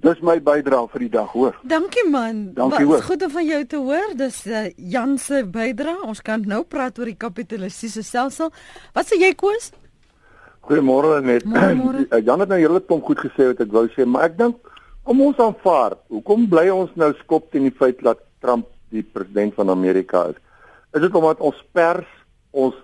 Dis 0.00 0.20
my 0.24 0.38
bydrae 0.40 0.86
vir 0.94 1.02
die 1.04 1.10
dag, 1.12 1.28
hoor. 1.36 1.56
Dankie 1.68 2.06
man. 2.08 2.38
Dankie 2.56 2.86
hoor. 2.88 3.02
Goed 3.04 3.22
om 3.26 3.32
van 3.34 3.44
jou 3.44 3.60
te 3.68 3.76
hoor. 3.76 4.14
Dis 4.16 4.38
uh, 4.48 4.62
Jan 4.76 5.18
se 5.20 5.42
bydrae. 5.44 5.98
Ons 6.08 6.22
kan 6.24 6.40
nou 6.48 6.62
praat 6.64 6.96
oor 6.98 7.10
die 7.10 7.18
kapitalistiese 7.20 8.00
stelsel. 8.06 8.48
Wat 8.96 9.10
sê 9.10 9.18
jy 9.20 9.34
Koos? 9.36 9.68
Goeiemôre 10.64 11.20
net. 11.24 11.44
Eh, 12.10 12.22
Jan 12.24 12.40
het 12.40 12.48
nou 12.48 12.58
hele 12.58 12.80
klomp 12.80 13.04
goed 13.10 13.20
gesê 13.20 13.50
wat 13.50 13.60
ek 13.60 13.72
wou 13.74 13.84
sê, 13.92 14.06
maar 14.08 14.30
ek 14.30 14.38
dink 14.38 14.70
kom 15.04 15.20
ons 15.24 15.40
aanvaar. 15.42 15.98
Hoekom 16.12 16.46
bly 16.50 16.68
ons 16.72 16.94
nou 17.00 17.10
skop 17.20 17.50
teen 17.52 17.68
die 17.68 17.76
feit 17.76 18.00
dat 18.04 18.22
Trump 18.40 18.70
die 18.94 19.04
president 19.04 19.52
van 19.58 19.70
Amerika 19.70 20.30
is. 20.32 20.38
Is 20.96 21.04
dit 21.04 21.18
omdat 21.20 21.42
ons 21.44 21.58
pers 21.76 22.08
ons 22.56 22.76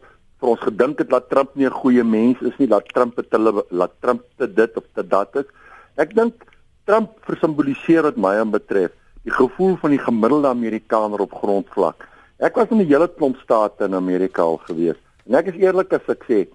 vir 0.42 0.52
ons 0.52 0.62
gedink 0.68 1.00
het 1.00 1.08
dat 1.10 1.30
Trump 1.32 1.56
nie 1.56 1.66
'n 1.66 1.80
goeie 1.80 2.04
mens 2.04 2.36
is 2.42 2.52
nie, 2.58 2.68
dat 2.68 2.84
Trump 2.92 3.16
het 3.16 3.32
hulle 3.32 3.64
laat 3.70 3.92
Trump 4.00 4.22
te 4.36 4.46
dit 4.46 4.76
of 4.76 4.84
te 4.94 5.02
dat 5.02 5.36
is. 5.36 5.48
Ek 5.96 6.14
dink 6.14 6.44
Trump 6.86 7.16
versimboliseer 7.26 8.06
wat 8.06 8.18
my 8.20 8.36
aan 8.38 8.52
betref 8.54 8.94
die 9.26 9.34
gevoel 9.34 9.74
van 9.82 9.90
die 9.90 9.98
gemiddelde 9.98 10.52
Amerikaner 10.52 11.24
op 11.24 11.32
grondvlak. 11.34 12.04
Ek 12.38 12.54
was 12.54 12.70
in 12.70 12.78
'n 12.78 12.86
hele 12.86 13.08
klomp 13.08 13.36
state 13.42 13.84
in 13.84 13.94
Amerika 13.94 14.42
al 14.42 14.60
gewees 14.68 14.98
en 15.26 15.34
ek 15.34 15.46
is 15.46 15.58
eerlik 15.58 15.92
as 15.92 16.06
ek 16.08 16.22
sê, 16.28 16.46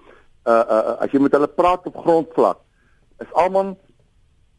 uh 0.48 0.66
uh 0.76 0.96
as 1.04 1.12
jy 1.12 1.20
met 1.20 1.34
hulle 1.34 1.48
praat 1.48 1.86
op 1.86 1.98
grondvlak, 1.98 2.58
is 3.20 3.34
almal 3.34 3.78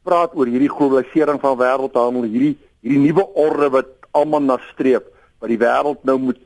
praat 0.04 0.34
oor 0.34 0.46
hierdie 0.46 0.68
globalisering 0.68 1.40
van 1.40 1.56
wêreldhandel, 1.56 2.28
hierdie 2.28 2.58
hierdie 2.82 3.00
nuwe 3.06 3.24
orde 3.34 3.70
wat 3.70 3.88
almal 4.12 4.40
na 4.40 4.58
streef 4.72 5.02
wat 5.40 5.48
die 5.48 5.58
wêreld 5.58 6.04
nou 6.04 6.18
moet 6.18 6.38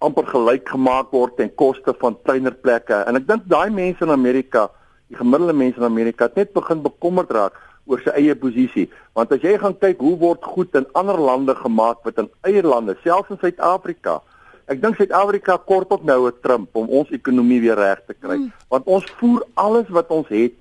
amper 0.00 0.26
gelyk 0.26 0.68
gemaak 0.68 1.12
word 1.12 1.36
ten 1.36 1.54
koste 1.54 1.94
van 2.00 2.16
kleiner 2.24 2.54
plekke 2.56 3.04
en 3.06 3.16
ek 3.16 3.26
dink 3.28 3.46
daai 3.46 3.70
mense 3.70 4.02
in 4.02 4.10
Amerika 4.10 4.70
die 5.08 5.16
gemiddelde 5.16 5.52
mense 5.52 5.78
in 5.78 5.86
Amerika 5.86 6.24
het 6.24 6.36
net 6.36 6.52
begin 6.56 6.82
bekommerd 6.82 7.30
raak 7.30 7.58
oor 7.90 8.02
sy 8.04 8.14
eie 8.22 8.34
posisie 8.34 8.88
want 9.18 9.32
as 9.32 9.42
jy 9.42 9.56
gaan 9.58 9.76
kyk 9.84 9.98
hoe 10.06 10.16
word 10.16 10.44
goed 10.54 10.74
in 10.74 10.86
ander 10.94 11.18
lande 11.18 11.54
gemaak 11.54 12.04
wat 12.06 12.18
in 12.18 12.30
eie 12.48 12.62
lande 12.62 12.96
selfs 13.04 13.30
in 13.30 13.42
Suid-Afrika 13.42 14.20
ek 14.70 14.80
dink 14.82 14.96
Suid-Afrika 14.96 15.58
kort 15.66 15.92
op 15.92 16.04
nou 16.04 16.26
'n 16.28 16.40
trimp 16.42 16.76
om 16.76 16.88
ons 16.88 17.10
ekonomie 17.10 17.60
weer 17.60 17.76
reg 17.76 18.00
te 18.06 18.14
kry 18.14 18.38
mm. 18.38 18.52
want 18.68 18.86
ons 18.86 19.06
voer 19.18 19.42
alles 19.54 19.88
wat 19.88 20.10
ons 20.10 20.28
het 20.28 20.54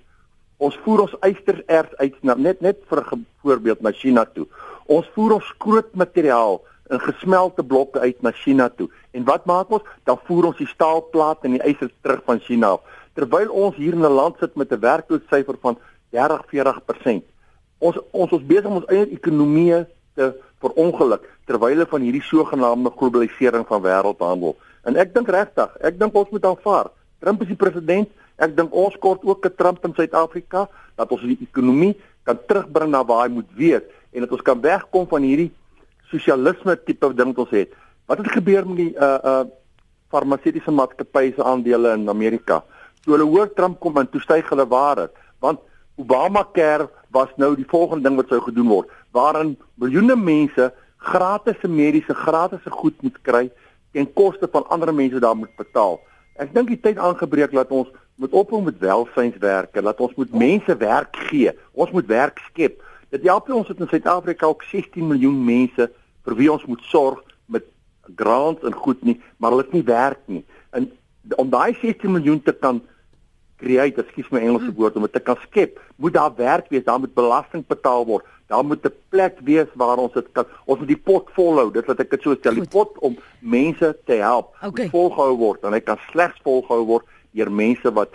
Ons 0.60 0.76
voer 0.84 1.06
ons 1.06 1.14
ystererts 1.24 1.96
uit 2.04 2.16
na 2.28 2.36
net 2.36 2.60
net 2.62 2.82
vir 2.92 3.06
voorbeeld 3.44 3.84
na 3.86 3.94
China 3.96 4.26
toe. 4.28 4.44
Ons 4.92 5.08
voer 5.16 5.38
ons 5.38 5.52
skrootmateriaal 5.54 6.60
in 6.92 7.04
gesmelte 7.06 7.64
blokke 7.64 8.02
uit 8.04 8.20
na 8.26 8.34
China 8.36 8.68
toe. 8.70 8.90
En 9.16 9.24
wat 9.30 9.46
maak 9.48 9.72
ons? 9.72 9.86
Dan 10.10 10.20
voer 10.28 10.50
ons 10.50 10.60
die 10.60 10.68
staalplaat 10.68 11.48
en 11.48 11.56
die 11.56 11.64
yster 11.64 11.92
terug 12.04 12.26
van 12.28 12.44
China 12.44 12.74
af. 12.76 12.98
Terwyl 13.16 13.54
ons 13.56 13.78
hier 13.80 13.96
in 13.96 14.04
'n 14.04 14.18
land 14.20 14.36
sit 14.40 14.56
met 14.56 14.74
'n 14.74 14.80
werkloosheidsyfer 14.80 15.58
van 15.62 15.78
30-40%. 16.16 17.26
Ons 17.80 18.00
ons 18.12 18.32
ons 18.32 18.46
besig 18.46 18.68
om 18.68 18.82
ons 18.82 18.92
eie 18.92 19.08
ekonomie 19.16 19.86
te 20.16 20.32
verongeluk 20.60 21.28
terwyl 21.48 21.74
hulle 21.74 21.88
van 21.90 22.06
hierdie 22.06 22.26
sogenaamde 22.28 22.92
globalisering 22.98 23.66
van 23.68 23.84
wêreldhandel. 23.84 24.56
En 24.88 24.98
ek 25.00 25.14
dink 25.16 25.30
regtig, 25.32 25.72
ek 25.86 26.00
dink 26.00 26.16
ons 26.16 26.32
moet 26.34 26.46
aanvaar. 26.46 26.92
Trump 27.20 27.42
is 27.44 27.52
die 27.52 27.60
president. 27.60 28.10
Ek 28.40 28.56
dink 28.56 28.76
ons 28.76 28.96
kort 29.04 29.24
ook 29.28 29.46
'n 29.46 29.56
Trump 29.56 29.86
in 29.86 29.94
Suid-Afrika 29.96 30.68
dat 30.96 31.12
ons 31.12 31.22
die 31.22 31.40
ekonomie 31.42 31.96
kan 32.24 32.38
terugbring 32.48 32.92
na 32.92 33.04
waar 33.04 33.28
hy 33.28 33.34
moet 33.34 33.52
wees 33.56 33.84
en 34.14 34.22
dat 34.22 34.32
ons 34.32 34.42
kan 34.42 34.62
wegkom 34.62 35.08
van 35.08 35.22
hierdie 35.22 35.52
sosialisme 36.12 36.76
tipe 36.86 37.14
ding 37.14 37.34
wat 37.34 37.46
ons 37.46 37.56
het. 37.56 37.74
Wat 38.06 38.18
het 38.18 38.32
gebeur 38.32 38.68
met 38.68 38.78
die 38.78 38.94
uh 38.98 39.20
uh 39.24 39.46
farmaseutiese 40.10 40.72
maatskappye 40.72 41.34
se 41.36 41.44
aandele 41.44 41.94
in 41.94 42.10
Amerika? 42.10 42.64
Toe 43.04 43.14
hulle 43.14 43.30
hoor 43.30 43.54
Trump 43.54 43.80
kom 43.80 43.98
en 43.98 44.10
toe 44.10 44.22
styg 44.22 44.50
hulle 44.50 44.66
waarde, 44.68 45.10
want 45.40 45.60
Obamacare 46.00 46.90
was 47.12 47.32
nou 47.36 47.56
die 47.56 47.68
volgende 47.68 48.08
ding 48.08 48.20
wat 48.20 48.32
sou 48.32 48.40
gedoen 48.46 48.70
word, 48.72 48.92
waarin 49.12 49.58
miljoene 49.82 50.16
mense 50.16 50.70
gratis 51.00 51.64
mediese, 51.68 52.16
gratis 52.16 52.64
goed 52.82 52.96
moet 53.04 53.18
kry 53.28 53.48
ten 53.92 54.08
koste 54.14 54.48
van 54.52 54.68
ander 54.70 54.94
mense 54.94 55.20
daar 55.20 55.36
moet 55.36 55.56
betaal. 55.58 55.98
Ek 56.40 56.54
dink 56.56 56.70
die 56.72 56.80
tyd 56.80 57.00
aangebreek 57.02 57.52
dat 57.56 57.72
ons 57.74 57.90
moet 58.20 58.36
ophou 58.36 58.62
met 58.64 58.78
welsynswerke, 58.80 59.82
dat 59.82 60.00
ons 60.04 60.16
moet 60.20 60.32
mense 60.36 60.76
werk 60.78 61.20
gee. 61.30 61.52
Ons 61.74 61.92
moet 61.96 62.08
werk 62.08 62.40
skep. 62.50 62.80
Dit 63.10 63.26
help 63.28 63.50
ons 63.52 63.68
het 63.68 63.80
in 63.80 63.90
Suid-Afrika 63.90 64.48
ook 64.48 64.64
16 64.70 65.08
miljoen 65.08 65.40
mense 65.46 65.90
vir 66.28 66.38
wie 66.40 66.52
ons 66.52 66.66
moet 66.70 66.84
sorg 66.92 67.24
met 67.48 67.66
grants 68.20 68.64
en 68.68 68.76
goed 68.76 69.02
nie, 69.08 69.18
maar 69.38 69.56
hulle 69.56 69.66
het 69.66 69.76
nie 69.76 69.88
werk 69.88 70.22
nie. 70.28 70.44
En 70.76 70.88
om 71.40 71.50
daai 71.52 71.74
16 71.82 72.12
miljoen 72.12 72.44
te 72.44 72.54
kan 72.54 72.84
create, 73.60 74.02
ekskuus 74.02 74.32
my 74.34 74.42
Engelse 74.44 74.72
woord, 74.76 74.98
om 74.98 75.06
dit 75.08 75.16
te 75.18 75.24
kan 75.24 75.40
skep, 75.48 75.80
moet 76.00 76.16
daar 76.16 76.36
werk 76.38 76.70
wees, 76.74 76.86
daar 76.88 77.00
moet 77.00 77.14
belasting 77.18 77.66
betaal 77.68 78.06
word. 78.08 78.28
Daar 78.50 78.66
moet 78.66 78.86
'n 78.86 78.94
plek 79.10 79.40
wees 79.46 79.68
waar 79.76 79.98
ons 79.98 80.14
dit 80.14 80.32
kan 80.32 80.46
ons 80.66 80.80
moet 80.80 80.88
die 80.88 81.04
pot 81.10 81.30
volhou. 81.36 81.72
Dit 81.72 81.86
wat 81.86 82.00
ek 82.00 82.10
dit 82.10 82.22
so 82.22 82.36
stel, 82.36 82.54
die 82.54 82.68
pot 82.68 82.98
om 83.00 83.18
mense 83.40 83.98
te 84.06 84.14
help 84.14 84.56
okay. 84.64 84.90
volgehou 84.90 85.38
word 85.38 85.64
en 85.64 85.74
hy 85.74 85.80
kan 85.80 86.00
slegs 86.12 86.40
volgehou 86.44 86.86
word 86.86 87.06
deur 87.32 87.52
mense 87.52 87.94
wat 87.94 88.10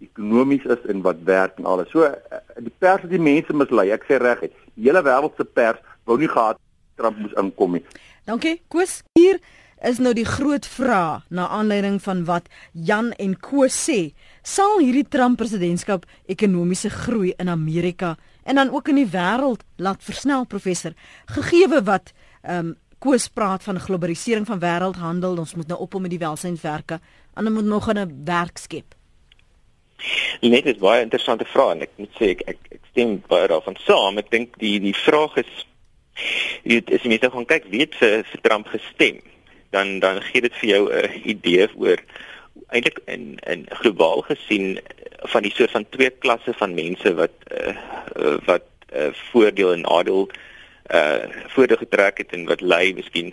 ekonomies 0.00 0.64
is 0.64 0.86
en 0.88 1.02
wat 1.02 1.16
werk 1.24 1.58
en 1.58 1.66
alles. 1.66 1.90
So 1.90 2.02
eh, 2.02 2.38
die 2.56 2.72
pers 2.78 3.02
het 3.02 3.10
die 3.10 3.20
mense 3.20 3.52
mislei. 3.52 3.90
Ek 3.90 4.04
sê 4.08 4.16
reg, 4.16 4.40
die 4.74 4.88
hele 4.88 5.02
wêreld 5.02 5.36
se 5.36 5.44
pers 5.44 5.80
wou 6.04 6.18
nie 6.18 6.28
gehad 6.28 6.56
Trump 6.96 7.18
moes 7.18 7.36
inkom 7.40 7.76
nie. 7.78 7.84
Dankie. 8.24 8.60
Koos 8.68 9.02
hier 9.18 9.40
is 9.84 9.98
nou 10.00 10.14
die 10.16 10.24
groot 10.24 10.66
vraag 10.66 11.24
na 11.28 11.48
aanleiding 11.48 11.98
van 12.02 12.24
wat 12.24 12.48
Jan 12.72 13.12
en 13.20 13.34
Koos 13.40 13.76
sê. 13.88 14.14
Sal 14.42 14.78
hierdie 14.80 15.06
Trump 15.08 15.38
presidentskap 15.40 16.06
ekonomiese 16.30 16.90
groei 16.90 17.34
in 17.38 17.48
Amerika 17.52 18.14
en 18.44 18.60
dan 18.60 18.72
ook 18.72 18.88
in 18.88 19.02
die 19.02 19.10
wêreld 19.12 19.64
laat 19.76 20.04
versnel 20.04 20.46
professor? 20.46 20.96
Gegeewe 21.26 21.82
wat 21.84 22.12
ehm 22.42 22.72
um, 22.72 22.74
Koos 23.04 23.26
praat 23.28 23.60
van 23.62 23.76
globalisering 23.80 24.46
van 24.48 24.62
wêreldhandel 24.62 25.36
ons 25.36 25.54
moet 25.54 25.68
nou 25.68 25.76
op 25.80 25.98
met 26.00 26.10
die 26.10 26.18
welsynswerke 26.18 27.00
dan 27.34 27.52
moet 27.52 27.64
nog 27.64 27.92
'n 27.92 28.22
werk 28.24 28.56
skep. 28.58 28.94
Net 30.40 30.64
is 30.66 30.78
baie 30.78 31.02
interessante 31.02 31.44
vraag 31.44 31.72
en 31.72 31.80
ek 31.80 31.90
moet 31.96 32.14
sê 32.20 32.30
ek 32.30 32.40
ek, 32.46 32.58
ek 32.70 32.80
stem 32.90 33.22
baie 33.28 33.48
daarvan 33.48 33.76
saam. 33.76 34.18
Ek 34.18 34.30
dink 34.30 34.58
die 34.58 34.80
die 34.80 34.96
vraag 34.96 35.36
is 35.36 35.66
weet 36.62 36.92
as 36.92 37.02
jy 37.02 37.08
net 37.08 37.32
gaan 37.32 37.46
kyk 37.46 37.64
wie 37.68 37.80
het 37.80 37.94
vir, 37.94 38.24
vir 38.24 38.40
Trump 38.40 38.66
gestem 38.66 39.20
dan 39.74 39.98
dan 39.98 40.22
gee 40.22 40.44
dit 40.46 40.54
vir 40.60 40.68
jou 40.70 40.82
'n 40.92 41.20
idee 41.34 41.68
oor 41.74 42.00
eintlik 42.74 42.98
in 43.14 43.38
in 43.52 43.66
globaal 43.80 44.22
gesien 44.30 44.78
van 45.32 45.42
die 45.42 45.54
soort 45.54 45.70
van 45.70 45.86
twee 45.90 46.10
klasse 46.10 46.52
van 46.60 46.74
mense 46.74 47.14
wat 47.14 47.34
uh, 47.60 47.76
wat 48.50 48.66
uh, 48.96 49.10
voordeel 49.30 49.72
en 49.72 49.86
nadeel 49.86 50.28
uh 50.92 51.24
voordeel 51.54 51.76
getrek 51.76 52.18
het 52.18 52.32
en 52.36 52.44
wat 52.44 52.60
lei 52.60 52.92
miskien 52.94 53.32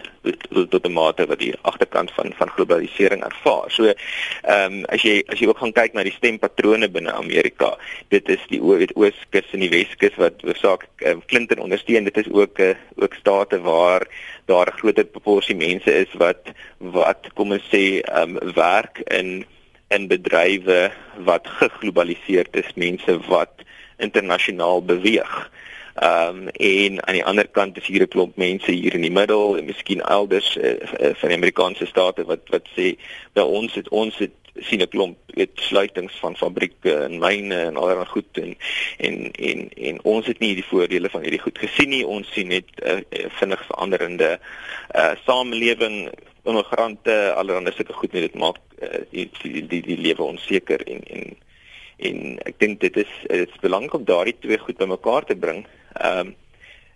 tot 0.70 0.86
'n 0.88 0.94
mate 0.94 1.26
wat 1.26 1.40
die 1.40 1.54
agterkant 1.62 2.12
van 2.12 2.34
van 2.38 2.50
globalisering 2.50 3.24
ervaar. 3.24 3.72
So 3.72 3.84
ehm 3.84 4.74
um, 4.74 4.86
as 4.86 5.02
jy 5.02 5.24
as 5.28 5.40
jy 5.40 5.48
ook 5.48 5.58
gaan 5.58 5.74
kyk 5.74 5.94
na 5.94 6.04
die 6.04 6.16
stempatrone 6.16 6.90
binne 6.90 7.12
Amerika, 7.12 7.78
dit 8.08 8.30
is 8.30 8.40
die 8.48 8.62
Ooskus 8.62 9.52
en 9.52 9.60
die 9.60 9.70
Weskus 9.70 10.16
wat 10.16 10.42
hoofsaak 10.42 10.88
uh, 10.98 11.16
Clinton 11.26 11.60
ondersteun. 11.60 12.04
Dit 12.04 12.18
is 12.18 12.32
ook 12.32 12.60
uh, 12.60 12.76
ook 12.96 13.14
state 13.14 13.62
waar 13.62 14.08
daar 14.46 14.68
'n 14.68 14.80
groter 14.80 15.06
proporsie 15.06 15.56
mense 15.56 15.92
is 15.94 16.14
wat 16.14 16.54
wat 16.78 17.28
kom 17.34 17.52
ons 17.52 17.68
sê 17.68 18.00
ehm 18.00 18.38
um, 18.38 18.54
werk 18.54 19.02
in 19.08 19.46
in 19.90 20.08
bedrywe 20.08 20.92
wat 21.18 21.48
geglobaliseerd 21.48 22.56
is, 22.56 22.74
mense 22.76 23.20
wat 23.28 23.52
internasionaal 23.98 24.86
beweeg. 24.86 25.52
Ehm 25.96 26.28
um, 26.28 26.48
en 26.48 27.08
aan 27.08 27.14
die 27.14 27.26
ander 27.26 27.48
kant 27.48 27.78
is 27.78 27.88
hier 27.88 28.02
'n 28.02 28.08
klomp 28.08 28.36
mense 28.36 28.72
hier 28.72 28.94
in 28.94 29.02
die 29.02 29.12
middel 29.12 29.58
en 29.58 29.66
miskien 29.66 30.02
elders 30.02 30.58
uh, 30.58 30.76
van 31.20 31.30
die 31.30 31.38
Amerikaanse 31.38 31.86
state 31.86 32.24
wat 32.26 32.40
wat 32.50 32.68
sê 32.78 32.96
by 33.34 33.42
ons 33.42 33.74
het 33.74 33.90
ons 33.90 34.18
het 34.18 34.32
sien 34.56 34.82
'n 34.82 34.88
klomp 34.88 35.18
weet 35.26 35.52
sluitings 35.56 36.16
van 36.20 36.36
fabrieke 36.36 36.94
en 36.96 37.20
myne 37.20 37.56
en 37.56 37.78
allerlei 37.78 38.06
goed 38.06 38.38
en 38.38 38.56
en 38.98 39.32
en 39.32 39.70
en 39.74 40.04
ons 40.04 40.26
het 40.26 40.40
nie 40.40 40.56
die 40.56 40.66
voordele 40.66 41.10
van 41.10 41.22
hierdie 41.22 41.42
goed 41.42 41.58
gesien 41.58 41.90
nie. 41.90 42.08
Ons 42.08 42.32
sien 42.32 42.48
net 42.48 42.66
'n 42.76 42.88
uh, 42.88 42.98
uh, 42.98 43.30
vinnig 43.40 43.66
veranderende 43.66 44.40
uh 44.96 45.16
samelewing 45.26 46.10
immigrante 46.44 47.34
allerlei 47.34 47.74
sulke 47.74 47.94
goed 47.94 48.14
net 48.14 48.22
dit 48.22 48.36
maak 48.36 48.58
uh, 48.82 49.04
die 49.12 49.30
die 49.42 49.68
die, 49.68 49.82
die 49.82 49.98
lewe 49.98 50.24
onseker 50.24 50.84
en 50.84 51.04
en 51.04 51.38
en 51.98 52.40
ek 52.50 52.60
dink 52.60 52.80
dit 52.80 52.98
is 52.98 53.12
dit 53.28 53.50
is 53.50 53.62
belangrik 53.62 53.94
om 53.94 54.06
daardie 54.06 54.40
twee 54.40 54.58
goed 54.58 54.78
bymekaar 54.78 55.26
te 55.26 55.36
bring 55.36 55.66
Ehm 55.94 56.20
um, 56.20 56.36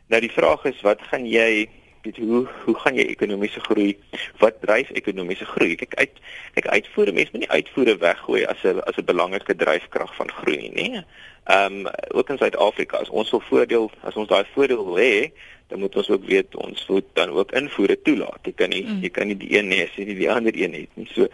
nou 0.08 0.22
die 0.22 0.32
vraag 0.32 0.66
is 0.70 0.82
wat 0.86 1.02
gaan 1.10 1.26
jy 1.26 1.68
weet 2.06 2.18
hoe 2.18 2.48
hoe 2.66 2.76
gaan 2.84 2.98
jy 3.00 3.06
ekonomiese 3.10 3.60
groei? 3.60 3.96
Wat 4.42 4.62
dryf 4.62 4.92
ekonomiese 5.00 5.46
groei? 5.46 5.76
Kyk 5.80 5.96
uit 6.02 6.22
kyk 6.58 6.68
uitvoere 6.78 7.16
mense 7.16 7.34
moet 7.34 7.46
nie 7.46 7.56
uitvoere 7.58 7.98
weggooi 8.04 8.44
as 8.46 8.62
'n 8.64 8.82
as 8.86 8.98
'n 8.98 9.10
belangrike 9.12 9.56
dryfkrag 9.56 10.16
van 10.16 10.32
groei 10.32 10.58
nie, 10.58 10.72
nee. 10.90 11.04
Ehm 11.46 11.86
um, 11.86 11.92
ook 12.10 12.30
in 12.30 12.38
Suid-Afrika 12.38 12.98
as 12.98 13.10
ons 13.10 13.32
wil 13.32 13.44
voordeel 13.50 13.92
as 14.02 14.16
ons 14.16 14.28
daai 14.28 14.46
voordeel 14.54 14.86
wil 14.86 14.98
hê, 14.98 15.32
dan 15.68 15.80
moet 15.80 15.96
ons 15.96 16.10
ook 16.10 16.26
weet 16.26 16.56
ons 16.56 16.88
moet 16.88 17.06
dan 17.14 17.30
ook 17.30 17.52
invoere 17.52 18.02
toelaat. 18.02 18.40
Jy 18.44 18.54
kan 18.54 18.70
nie 18.70 18.84
mm. 18.86 19.02
jy 19.02 19.10
kan 19.10 19.28
nie 19.28 19.38
die 19.38 19.58
een 19.58 19.68
nie 19.68 19.82
as 19.84 19.96
jy 19.98 20.06
nie 20.06 20.18
die 20.22 20.32
ander 20.32 20.54
een 20.56 20.74
het 20.74 20.90
nie. 20.94 21.08
So 21.14 21.28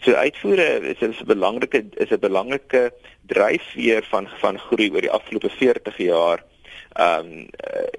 so 0.00 0.14
uitvoere 0.14 0.94
is 0.94 1.02
'n 1.02 1.26
belangrike 1.26 1.84
is 1.96 2.10
'n 2.10 2.20
belangrike 2.20 2.92
dryfveer 3.26 4.02
van 4.10 4.28
van 4.40 4.58
groei 4.58 4.90
oor 4.90 5.00
die 5.00 5.16
afgelope 5.18 5.50
40 5.50 5.96
jaar 5.98 6.44
ehm 6.94 7.26
um, 7.26 7.46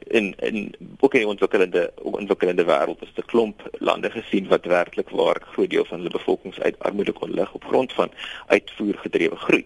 in 0.07 0.35
in 0.39 0.75
die 1.11 1.27
ontwikkelende 1.27 1.91
ontwikkelende 1.95 2.65
wêreld 2.65 3.01
is 3.01 3.11
'n 3.15 3.25
klomp 3.25 3.61
lande 3.79 4.09
gesien 4.11 4.47
wat 4.47 4.65
werklik 4.65 5.09
waar 5.09 5.35
'n 5.35 5.51
groot 5.53 5.69
deel 5.69 5.85
van 5.85 5.97
hulle 5.97 6.17
bevolkings 6.17 6.59
uit 6.59 6.79
armoede 6.79 7.11
kon 7.11 7.33
lig 7.33 7.53
op 7.53 7.65
grond 7.65 7.93
van 7.93 8.11
uitvoer 8.47 8.97
gedrewe 8.97 9.35
groei. 9.35 9.65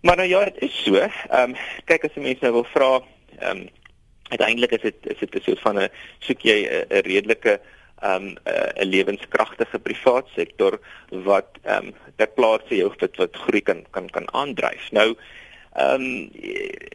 Maar 0.00 0.16
nou 0.16 0.28
ja, 0.28 0.44
dit 0.44 0.60
is 0.62 0.82
so. 0.84 0.94
Ehm 0.94 1.50
um, 1.50 1.54
kyk 1.84 2.04
as 2.04 2.14
mense 2.14 2.44
nou 2.44 2.52
wil 2.52 2.64
vra 2.64 3.02
ehm 3.38 3.56
um, 3.56 3.68
uiteindelik 4.28 4.70
is 4.70 4.80
dit 4.80 4.94
is 5.02 5.18
dit 5.18 5.34
'n 5.34 5.42
soort 5.42 5.60
van 5.60 5.78
'n 5.78 5.88
soek 6.18 6.40
jy 6.40 6.58
'n 6.68 7.00
redelike 7.10 7.60
ehm 8.00 8.14
um, 8.14 8.36
'n 8.74 8.86
lewenskragtige 8.86 9.78
privaat 9.78 10.26
sektor 10.34 10.80
wat 11.08 11.50
ehm 11.62 11.86
um, 11.86 11.94
ter 12.16 12.28
plaatse 12.28 12.76
jou 12.76 12.92
wat 12.98 13.16
wat 13.16 13.36
groei 13.36 13.62
kan 13.62 13.84
kan 13.90 14.10
kan 14.10 14.32
aandryf. 14.32 14.90
Nou 14.90 15.16
Ehm 15.74 16.02
um, 16.02 16.30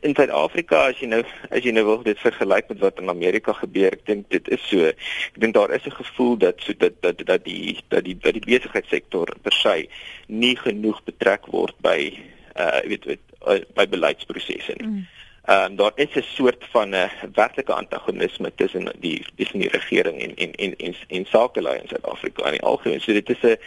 in 0.02 0.14
Suid-Afrika 0.16 0.86
as 0.88 1.00
jy 1.02 1.08
nou 1.12 1.20
as 1.52 1.66
jy 1.66 1.74
nou 1.76 1.84
wil 1.84 2.04
dit 2.06 2.20
vergelyk 2.24 2.70
met 2.72 2.80
wat 2.80 3.02
in 3.04 3.12
Amerika 3.12 3.52
gebeur, 3.58 3.92
ek 3.92 4.06
dink 4.08 4.30
dit 4.32 4.48
is 4.56 4.62
so. 4.70 4.88
Ek 4.88 5.40
dink 5.44 5.58
daar 5.58 5.74
is 5.76 5.84
'n 5.84 5.98
gevoel 5.98 6.38
dat 6.38 6.64
so 6.64 6.74
dat 6.78 6.96
dat 7.04 7.20
dat 7.28 7.44
die 7.44 7.76
dat 7.92 8.08
die 8.08 8.16
dat 8.16 8.40
die 8.40 8.46
besigheidssektor 8.46 9.36
per 9.44 9.52
se 9.52 9.90
nie 10.28 10.56
genoeg 10.56 11.04
betrek 11.04 11.52
word 11.52 11.76
by 11.84 12.16
uh 12.56 12.80
weet 12.88 13.04
weet 13.06 13.26
uh, 13.44 13.60
by 13.76 13.88
beleidsprosesse 13.88 14.74
nie. 14.78 14.88
Mm. 14.88 15.08
Ehm 15.50 15.72
um, 15.72 15.76
daar 15.76 15.92
is 15.96 16.14
'n 16.14 16.22
soort 16.22 16.66
van 16.72 16.90
'n 16.90 16.94
uh, 16.94 17.12
werklike 17.34 17.74
antagonisme 17.74 18.52
tussen 18.56 18.92
die 19.00 19.26
tussen 19.36 19.60
die 19.60 19.70
regering 19.70 20.22
en 20.22 20.36
en 20.36 20.52
en 20.56 20.76
en, 20.78 20.96
en 21.08 21.26
sakelei 21.26 21.80
in 21.80 21.88
Suid-Afrika 21.88 22.46
in 22.46 22.52
die 22.52 22.62
algemeen. 22.62 23.02
So 23.02 23.14
dit 23.14 23.30
is 23.30 23.42
'n 23.42 23.58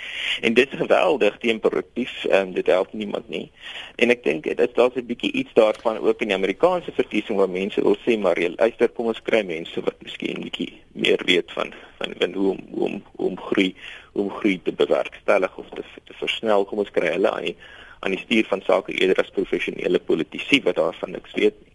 en 0.40 0.54
dit 0.54 0.72
is 0.72 0.78
geweldig 0.78 1.38
temporief 1.38 2.24
ehm 2.24 2.46
um, 2.46 2.52
dit 2.54 2.66
help 2.66 2.92
niemand 2.92 3.28
nie. 3.28 3.50
En 3.94 4.10
ek 4.10 4.22
dink 4.22 4.42
dit 4.42 4.60
is 4.60 4.72
daar's 4.74 4.94
'n 4.94 5.06
bietjie 5.06 5.32
iets 5.32 5.52
daarvan 5.52 5.98
ook 5.98 6.20
in 6.20 6.28
die 6.28 6.36
Amerikaanse 6.36 6.92
verkiesing 6.92 7.38
waar 7.38 7.50
mense 7.50 7.82
wil 7.82 7.96
sê 8.06 8.18
maar 8.18 8.38
luister 8.56 8.88
kom 8.88 9.06
ons 9.06 9.22
kry 9.22 9.42
mense 9.42 9.80
wat 9.80 10.02
miskien 10.02 10.40
bietjie 10.40 10.72
meer 10.92 11.20
weet 11.24 11.52
van 11.52 11.74
van, 11.98 12.14
van 12.18 12.32
hoe 12.32 12.50
om 12.50 12.60
hoe 12.70 12.84
om 12.84 13.02
hoe 13.16 13.28
om 13.28 13.40
groei 13.40 13.74
hoe 14.12 14.22
om 14.22 14.30
groei 14.30 14.62
te 14.62 14.72
bewerkstellig 14.72 15.56
of 15.56 15.66
te, 15.74 15.82
te 16.04 16.14
versnel 16.14 16.64
kom 16.64 16.78
ons 16.78 16.90
kry 16.90 17.06
hulle 17.06 17.30
aan 17.30 17.44
die 17.44 17.56
aan 18.00 18.10
die 18.10 18.20
stuur 18.20 18.44
van 18.44 18.62
sake 18.62 18.92
eerder 18.92 19.18
as 19.18 19.30
professionele 19.30 19.98
politici 19.98 20.62
wat 20.62 20.74
daarvan 20.74 21.10
niks 21.10 21.32
weet 21.32 21.60
nie. 21.60 21.71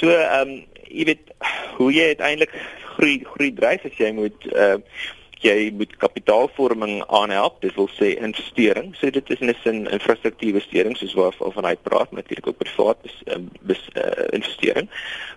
So 0.00 0.10
ehm 0.10 0.48
um, 0.48 0.54
jy 0.92 1.04
weet 1.08 1.34
hoe 1.78 1.92
jy 1.92 2.12
uiteindelik 2.12 2.54
groei 2.94 3.18
groei 3.24 3.52
dryf 3.56 3.84
as 3.88 3.98
jy 3.98 4.12
moet 4.12 4.48
ehm 4.52 4.80
uh, 4.80 5.10
jy 5.42 5.72
moet 5.74 5.94
kapitaalvorming 5.98 7.00
aanhelp 7.10 7.58
dit 7.64 7.74
wil 7.74 7.88
sê 7.96 8.12
investering 8.22 8.92
so 8.98 9.10
dit 9.10 9.30
is 9.34 9.40
net 9.42 9.58
'n 9.66 9.88
infrastruktuur 9.96 10.54
investering 10.54 10.96
soos 10.96 11.14
waarvan 11.18 11.66
hy 11.66 11.74
praat 11.82 12.12
natuurlik 12.12 12.46
ook 12.46 12.62
privaat 12.62 12.98
is 13.02 13.16
um, 13.34 13.50
bes, 13.62 13.82
uh, 13.96 14.26
investering 14.38 14.88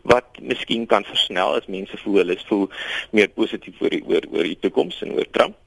wat 0.04 0.26
miskien 0.42 0.86
kan 0.86 1.04
versnel 1.04 1.58
as 1.58 1.66
mense 1.68 1.98
voel 2.04 2.22
hulle 2.22 2.36
is 2.38 2.46
voel 2.50 2.70
meer 3.12 3.30
positief 3.30 3.82
oor 3.82 3.90
die 3.90 4.06
oor 4.06 4.22
oor 4.32 4.44
die 4.44 4.60
toekoms 4.62 5.02
en 5.02 5.18
oor 5.18 5.30
Trump. 5.32 5.58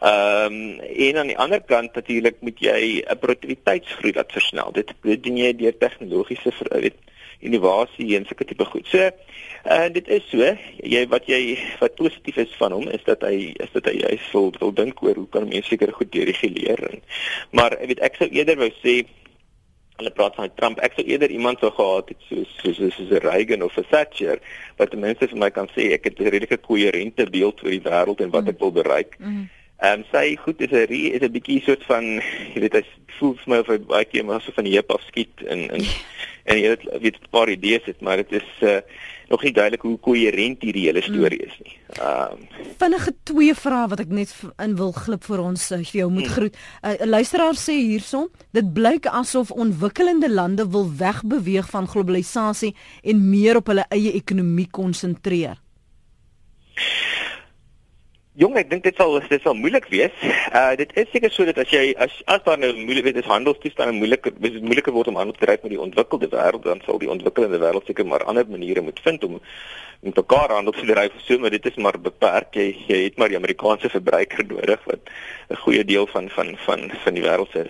Ehm 0.00 0.52
um, 0.52 0.80
en 0.80 1.16
aan 1.16 1.32
die 1.34 1.38
ander 1.38 1.60
kant 1.60 1.94
natuurlik 1.94 2.40
moet 2.40 2.58
jy 2.58 3.04
'n 3.04 3.18
produktiwiteitsgroei 3.18 4.12
laat 4.14 4.32
versnel. 4.32 4.72
Dit 4.72 4.94
doen 5.02 5.36
jy 5.36 5.52
deur 5.56 5.76
tegnologiese 5.78 6.52
weet 6.70 6.96
innovasie 7.42 8.16
en 8.16 8.26
sulke 8.26 8.46
tipe 8.48 8.64
goed. 8.64 8.86
So 8.86 9.10
En 9.62 9.88
uh, 9.88 9.92
dit 9.94 10.08
is 10.08 10.24
so, 10.26 10.46
jy 10.82 11.02
wat 11.06 11.28
jy 11.30 11.54
wat 11.78 11.94
positief 11.94 12.40
is 12.42 12.54
van 12.58 12.72
hom 12.74 12.88
is 12.90 13.02
dat 13.06 13.22
hy 13.22 13.52
is 13.62 13.70
dat 13.70 13.86
hy 13.86 14.00
hy 14.02 14.16
wil 14.32 14.50
wil 14.58 14.72
dink 14.74 15.02
oor 15.06 15.20
hoe 15.20 15.28
kan 15.30 15.46
mense 15.46 15.70
seker 15.70 15.92
goed 15.94 16.10
dereguleer 16.10 16.82
en 16.88 17.02
maar 17.54 17.76
ek 17.78 17.92
weet 17.92 18.02
ek 18.02 18.18
sou 18.18 18.26
eerder 18.26 18.58
wou 18.58 18.72
sê 18.80 19.04
hulle 20.00 20.10
praat 20.16 20.34
van 20.34 20.50
Trump, 20.58 20.80
ek 20.82 20.96
sou 20.96 21.04
eerder 21.06 21.30
iemand 21.30 21.62
sou 21.62 21.70
gehad 21.76 22.10
het 22.10 22.26
soos 22.26 22.50
soos 22.58 22.80
soos, 22.80 22.96
soos 22.98 23.12
'n 23.14 23.22
Reagan 23.22 23.62
of 23.62 23.78
'n 23.78 23.86
Thatcher 23.92 24.42
wat 24.82 24.90
ten 24.90 25.04
minste 25.04 25.30
vir 25.30 25.38
my 25.38 25.50
kan 25.54 25.70
sê 25.76 25.92
ek 25.94 26.10
het 26.10 26.18
'n 26.18 26.32
redelike 26.34 26.58
koherente 26.66 27.30
beeld 27.30 27.62
oor 27.62 27.70
die 27.70 27.86
wêreld 27.86 28.18
en 28.18 28.34
wat 28.34 28.44
mm. 28.44 28.48
ek 28.50 28.58
wil 28.58 28.72
bereik. 28.82 29.14
Mm. 29.22 29.46
Ehm 29.82 30.00
um, 30.00 30.04
sy 30.10 30.36
goed 30.42 30.58
is 30.60 30.74
'n 30.74 30.90
is 30.90 31.22
'n 31.22 31.34
bietjie 31.38 31.62
soort 31.62 31.86
van 31.86 32.18
jy 32.54 32.66
weet 32.66 32.82
hy 32.82 32.84
voel 33.18 33.34
vir 33.38 33.48
my 33.50 33.58
of 33.62 33.70
hy 33.70 33.78
baie 33.78 34.04
keer 34.10 34.24
maar 34.24 34.42
so 34.42 34.50
van 34.58 34.66
die 34.66 34.74
heup 34.74 34.90
af 34.90 35.02
skiet 35.06 35.42
en 35.46 35.70
en 35.70 35.86
en 36.44 36.58
jy 36.58 36.68
weet 36.68 36.84
weet 37.02 37.16
'n 37.20 37.30
paar 37.30 37.50
idees 37.50 37.84
het 37.84 38.00
maar 38.00 38.16
dit 38.16 38.32
is 38.42 38.50
uh, 38.60 38.80
nog 39.32 39.42
nie 39.42 39.52
duidelik 39.52 39.82
hoe 39.82 39.98
koherent 39.98 40.62
hierdie 40.62 40.84
hele 40.86 41.02
storie 41.02 41.40
is 41.46 41.54
nie. 41.64 41.76
Ehm 41.96 42.36
um, 42.36 42.68
vinnige 42.82 43.14
twee 43.28 43.54
vrae 43.54 43.88
wat 43.88 44.02
ek 44.04 44.12
net 44.12 44.34
in 44.64 44.76
wil 44.76 44.92
glip 44.96 45.24
vir 45.24 45.40
ons 45.40 45.64
uh, 45.70 45.78
vir 45.78 45.98
jou 46.02 46.08
moet 46.10 46.26
hmm. 46.26 46.34
groet. 46.36 46.58
Eh, 46.82 46.90
'n 46.90 47.06
uh, 47.06 47.10
Luisteraar 47.14 47.56
sê 47.56 47.76
hierson, 47.78 48.28
dit 48.52 48.72
blyk 48.74 49.06
asof 49.06 49.50
ontwikkelende 49.50 50.30
lande 50.30 50.68
wil 50.68 50.88
wegbeweeg 51.04 51.70
van 51.70 51.88
globalisasie 51.88 52.74
en 53.02 53.28
meer 53.30 53.56
op 53.56 53.72
hulle 53.72 53.86
eie 53.88 54.12
ekonomie 54.12 54.68
konsentreer. 54.70 55.56
Jong, 58.32 58.54
ek 58.56 58.70
dink 58.70 58.80
dit 58.80 58.96
sal 58.96 59.18
dit 59.28 59.42
sal 59.44 59.52
moeilik 59.52 59.84
wees. 59.92 60.14
Uh 60.56 60.72
dit 60.80 60.88
is 60.96 61.10
seker 61.12 61.28
so 61.34 61.44
dat 61.44 61.58
as 61.60 61.72
jy 61.74 61.90
as 62.00 62.14
as 62.32 62.40
daar 62.46 62.56
nou 62.56 62.70
moeilik 62.78 63.10
is 63.12 63.28
handelstoestande 63.28 63.92
moeilik 63.92 64.30
is 64.30 64.54
dit 64.54 64.64
moeiliker 64.64 64.94
word 64.94 65.10
om 65.12 65.18
handel 65.20 65.36
te 65.36 65.44
dryf 65.44 65.60
met 65.66 65.74
die 65.74 65.80
ontwikkelde 65.84 66.30
wêreld, 66.32 66.64
dan 66.64 66.80
sal 66.86 66.96
die 67.02 67.10
ontwikkelende 67.12 67.60
wêreld 67.60 67.84
seker 67.90 68.08
maar 68.08 68.24
ander 68.24 68.48
maniere 68.48 68.80
moet 68.80 69.04
vind 69.04 69.26
om 69.28 69.36
met 70.00 70.16
mekaar 70.16 70.56
handel 70.56 70.72
te 70.72 70.88
dryf. 70.88 71.20
So 71.26 71.36
maar 71.44 71.52
dit 71.52 71.68
is 71.68 71.76
maar 71.76 72.00
beperk. 72.00 72.56
Jy 72.56 72.66
jy 72.88 73.02
het 73.02 73.20
maar 73.20 73.28
die 73.28 73.40
Amerikaanse 73.42 73.92
verbruiker 73.92 74.48
nodig 74.48 74.80
wat 74.88 75.12
'n 75.52 75.62
goeie 75.66 75.84
deel 75.84 76.08
van 76.16 76.32
van 76.32 76.56
van 76.64 76.88
van 77.04 77.14
die 77.14 77.28
wêreld 77.28 77.52
se 77.52 77.68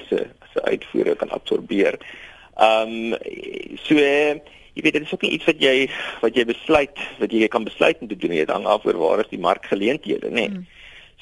se 0.55 0.63
uitvoere 0.63 1.17
kan 1.17 1.35
absorbeer. 1.35 1.99
Um 2.55 3.19
so 3.83 3.99
uh, 3.99 4.39
jy 4.75 4.83
weet 4.83 4.93
dit 4.99 5.03
is 5.07 5.15
ook 5.15 5.25
nie 5.27 5.33
iets 5.37 5.49
wat 5.49 5.61
jy 5.61 5.75
wat 6.21 6.37
jy 6.37 6.45
besluit 6.49 7.03
wat 7.19 7.33
jy 7.33 7.49
kan 7.49 7.65
besluit 7.65 7.99
om 8.01 8.09
te 8.09 8.17
doen 8.17 8.37
jy 8.37 8.47
hang 8.49 8.67
af 8.67 8.87
oor 8.89 9.01
waar 9.01 9.25
is 9.25 9.33
die 9.33 9.43
markgeleenthede 9.43 10.31
nê 10.31 10.47
nee. 10.47 10.49
mm. 10.49 10.67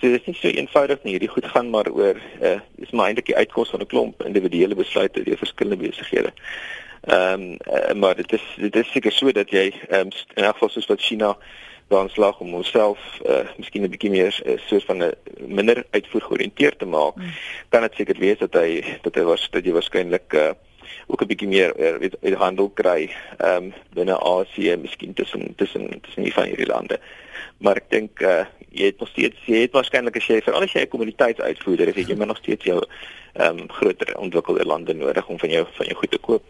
so 0.01 0.09
dit 0.09 0.21
is 0.21 0.27
nie 0.27 0.39
so 0.41 0.49
eenvoudig 0.49 1.03
nie 1.05 1.17
hierdie 1.17 1.33
goed 1.33 1.49
gaan 1.55 1.71
maar 1.71 1.91
oor 1.91 2.21
uh, 2.41 2.59
is 2.79 2.93
maar 2.93 3.11
eintlik 3.11 3.33
die 3.33 3.41
uitkoms 3.41 3.73
van 3.75 3.83
'n 3.83 3.91
klomp 3.95 4.23
individuele 4.27 4.75
besluite 4.75 5.25
deur 5.25 5.43
verskillende 5.43 5.89
besighede 5.89 6.33
ehm 7.01 7.43
um, 7.43 7.59
uh, 7.67 7.95
maar 7.95 8.15
dit 8.17 8.33
is 8.33 8.47
dit 8.57 8.77
is 8.77 8.93
seker 8.93 9.13
so 9.13 9.33
dat 9.33 9.51
jy 9.51 9.73
um, 9.89 10.13
in 10.37 10.45
elk 10.45 10.59
geval 10.59 10.69
soos 10.69 10.87
wat 10.87 11.01
China 11.01 11.37
dan 11.91 12.09
slag 12.09 12.41
om 12.41 12.53
homself 12.53 12.99
uh, 13.27 13.49
miskien 13.59 13.83
'n 13.83 13.91
bietjie 13.91 14.11
meer 14.11 14.43
uh, 14.47 14.59
soort 14.67 14.85
van 14.85 15.03
'n 15.03 15.15
minder 15.47 15.85
uitvoer 15.91 16.23
georiënteerd 16.23 16.79
te 16.79 16.87
maak 16.87 17.17
mm. 17.17 17.33
kan 17.69 17.83
dit 17.83 17.95
seker 17.95 18.19
wees 18.19 18.39
dat 18.39 18.55
hy 18.55 18.85
dat 19.03 19.15
hy 19.15 19.23
was 19.23 19.49
dat 19.51 19.65
jy 19.65 19.73
waarskynlik 19.73 20.33
uh, 20.33 20.51
ook 21.07 21.23
'n 21.23 21.27
bietjie 21.27 21.49
meer 21.49 21.73
uh, 21.77 21.97
weet 21.99 22.17
uit 22.23 22.35
handel 22.35 22.69
kry 22.69 23.11
ehm 23.39 23.65
um, 23.65 23.73
binne 23.95 24.19
Asië 24.19 24.77
miskien 24.77 25.15
tussen 25.15 25.55
tussen 25.57 26.01
tussen 26.01 26.23
die 26.23 26.33
van 26.33 26.45
hierdie 26.45 26.67
lande. 26.67 27.01
Maar 27.59 27.77
ek 27.77 27.91
dink 27.91 28.21
uh, 28.21 28.45
jy 28.71 28.85
het 28.85 28.99
nog 28.99 29.09
steeds 29.09 29.37
jy 29.47 29.61
het 29.61 29.73
waarskynlik 29.73 30.17
as 30.17 30.27
jy 30.27 30.41
veral 30.43 30.63
as 30.63 30.73
jy 30.73 30.81
'n 30.83 30.89
kommoditeitsuitvoerder 30.89 31.97
is, 31.97 32.07
jy 32.07 32.17
moet 32.17 32.27
nog 32.27 32.43
steeds 32.43 32.65
jou 32.65 32.81
ehm 33.35 33.59
um, 33.59 33.71
groter 33.71 34.19
ontwikkelde 34.19 34.65
lande 34.65 34.95
nodig 34.95 35.29
om 35.29 35.39
van 35.39 35.51
jou 35.51 35.67
van 35.73 35.87
jou 35.87 35.97
goed 35.97 36.11
te 36.11 36.19
koop. 36.19 36.45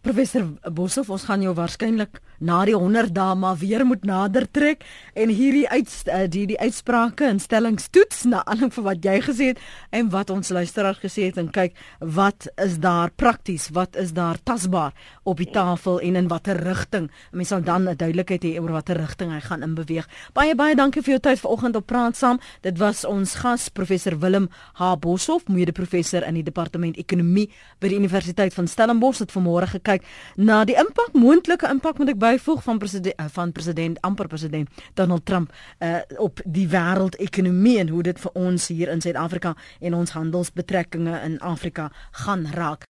Professor 0.00 0.44
Boshoff, 0.72 1.10
ons 1.10 1.24
gaan 1.24 1.42
jou 1.42 1.54
waarskynlik 1.54 2.20
na 2.38 2.64
die 2.64 2.74
100 2.74 3.14
dae 3.14 3.34
maar 3.34 3.56
weer 3.56 3.86
moet 3.86 4.04
nader 4.04 4.46
trek 4.50 4.84
en 5.14 5.28
hierdie 5.28 5.68
uit 5.68 5.90
uh, 6.06 6.24
die 6.28 6.46
die 6.46 6.58
uitsprake 6.58 7.24
en 7.24 7.40
stellings 7.40 7.88
toets 7.90 8.24
na 8.24 8.44
aanleiding 8.44 8.74
van 8.74 8.84
wat 8.84 9.04
jy 9.04 9.16
gesê 9.24 9.50
het 9.52 9.58
en 9.90 10.10
wat 10.10 10.30
ons 10.30 10.48
luisteraars 10.48 11.00
gesê 11.02 11.28
het 11.28 11.38
en 11.38 11.50
kyk 11.50 11.74
wat 12.00 12.48
is 12.56 12.78
daar 12.78 13.10
prakties, 13.10 13.68
wat 13.72 13.96
is 13.96 14.12
daar 14.12 14.38
tasbaar 14.42 14.92
op 15.24 15.38
die 15.38 15.50
tafel 15.50 16.00
en 16.00 16.16
in 16.16 16.28
watter 16.28 16.56
rigting. 16.56 17.10
Mense 17.32 17.54
sal 17.54 17.62
dan 17.62 17.88
'n 17.88 17.96
duidelikheid 17.96 18.42
hê 18.44 18.60
oor 18.60 18.72
watter 18.72 18.96
rigting 18.96 19.30
hy 19.30 19.40
gaan 19.40 19.62
inbeweeg. 19.62 20.06
Baie 20.32 20.54
baie 20.54 20.74
dankie 20.74 21.02
vir 21.02 21.10
jou 21.12 21.20
tyd 21.20 21.40
vanoggend 21.40 21.76
op 21.76 21.86
praat 21.86 22.16
saam. 22.16 22.40
Dit 22.60 22.78
was 22.78 23.04
ons 23.04 23.34
gas 23.34 23.68
professor 23.68 24.18
Willem 24.18 24.48
H 24.74 24.96
Boshoff, 25.00 25.48
mede-professor 25.48 26.22
in 26.26 26.34
die 26.34 26.42
departement 26.42 26.96
ekonomie 26.96 27.50
by 27.78 27.88
die 27.88 27.96
Universiteit 27.96 28.54
van 28.54 28.66
Stellenbosch 28.66 29.18
het 29.18 29.32
vanmôre 29.32 29.66
gekyk 29.66 30.02
na 30.36 30.64
die 30.64 30.76
impak, 30.76 31.12
moontlike 31.12 31.68
impak 31.68 31.98
moet 31.98 32.08
ek 32.08 32.18
byvoeg 32.28 32.62
van 32.62 32.78
president 32.78 33.14
eh, 33.14 33.26
van 33.32 33.52
president 33.52 34.00
amper 34.00 34.26
president 34.26 34.68
Donald 34.94 35.24
Trump 35.24 35.52
uh, 35.78 35.96
op 36.16 36.40
die 36.44 36.66
wêreldekonomie 36.68 37.78
en 37.78 37.88
hoe 37.88 38.02
dit 38.02 38.20
vir 38.20 38.32
ons 38.32 38.68
hier 38.68 38.88
in 38.92 39.00
Suid-Afrika 39.00 39.54
en 39.80 39.94
ons 39.94 40.12
handelsbetrekkinge 40.16 41.20
in 41.24 41.38
Afrika 41.40 41.88
gaan 42.10 42.46
raak. 42.52 42.86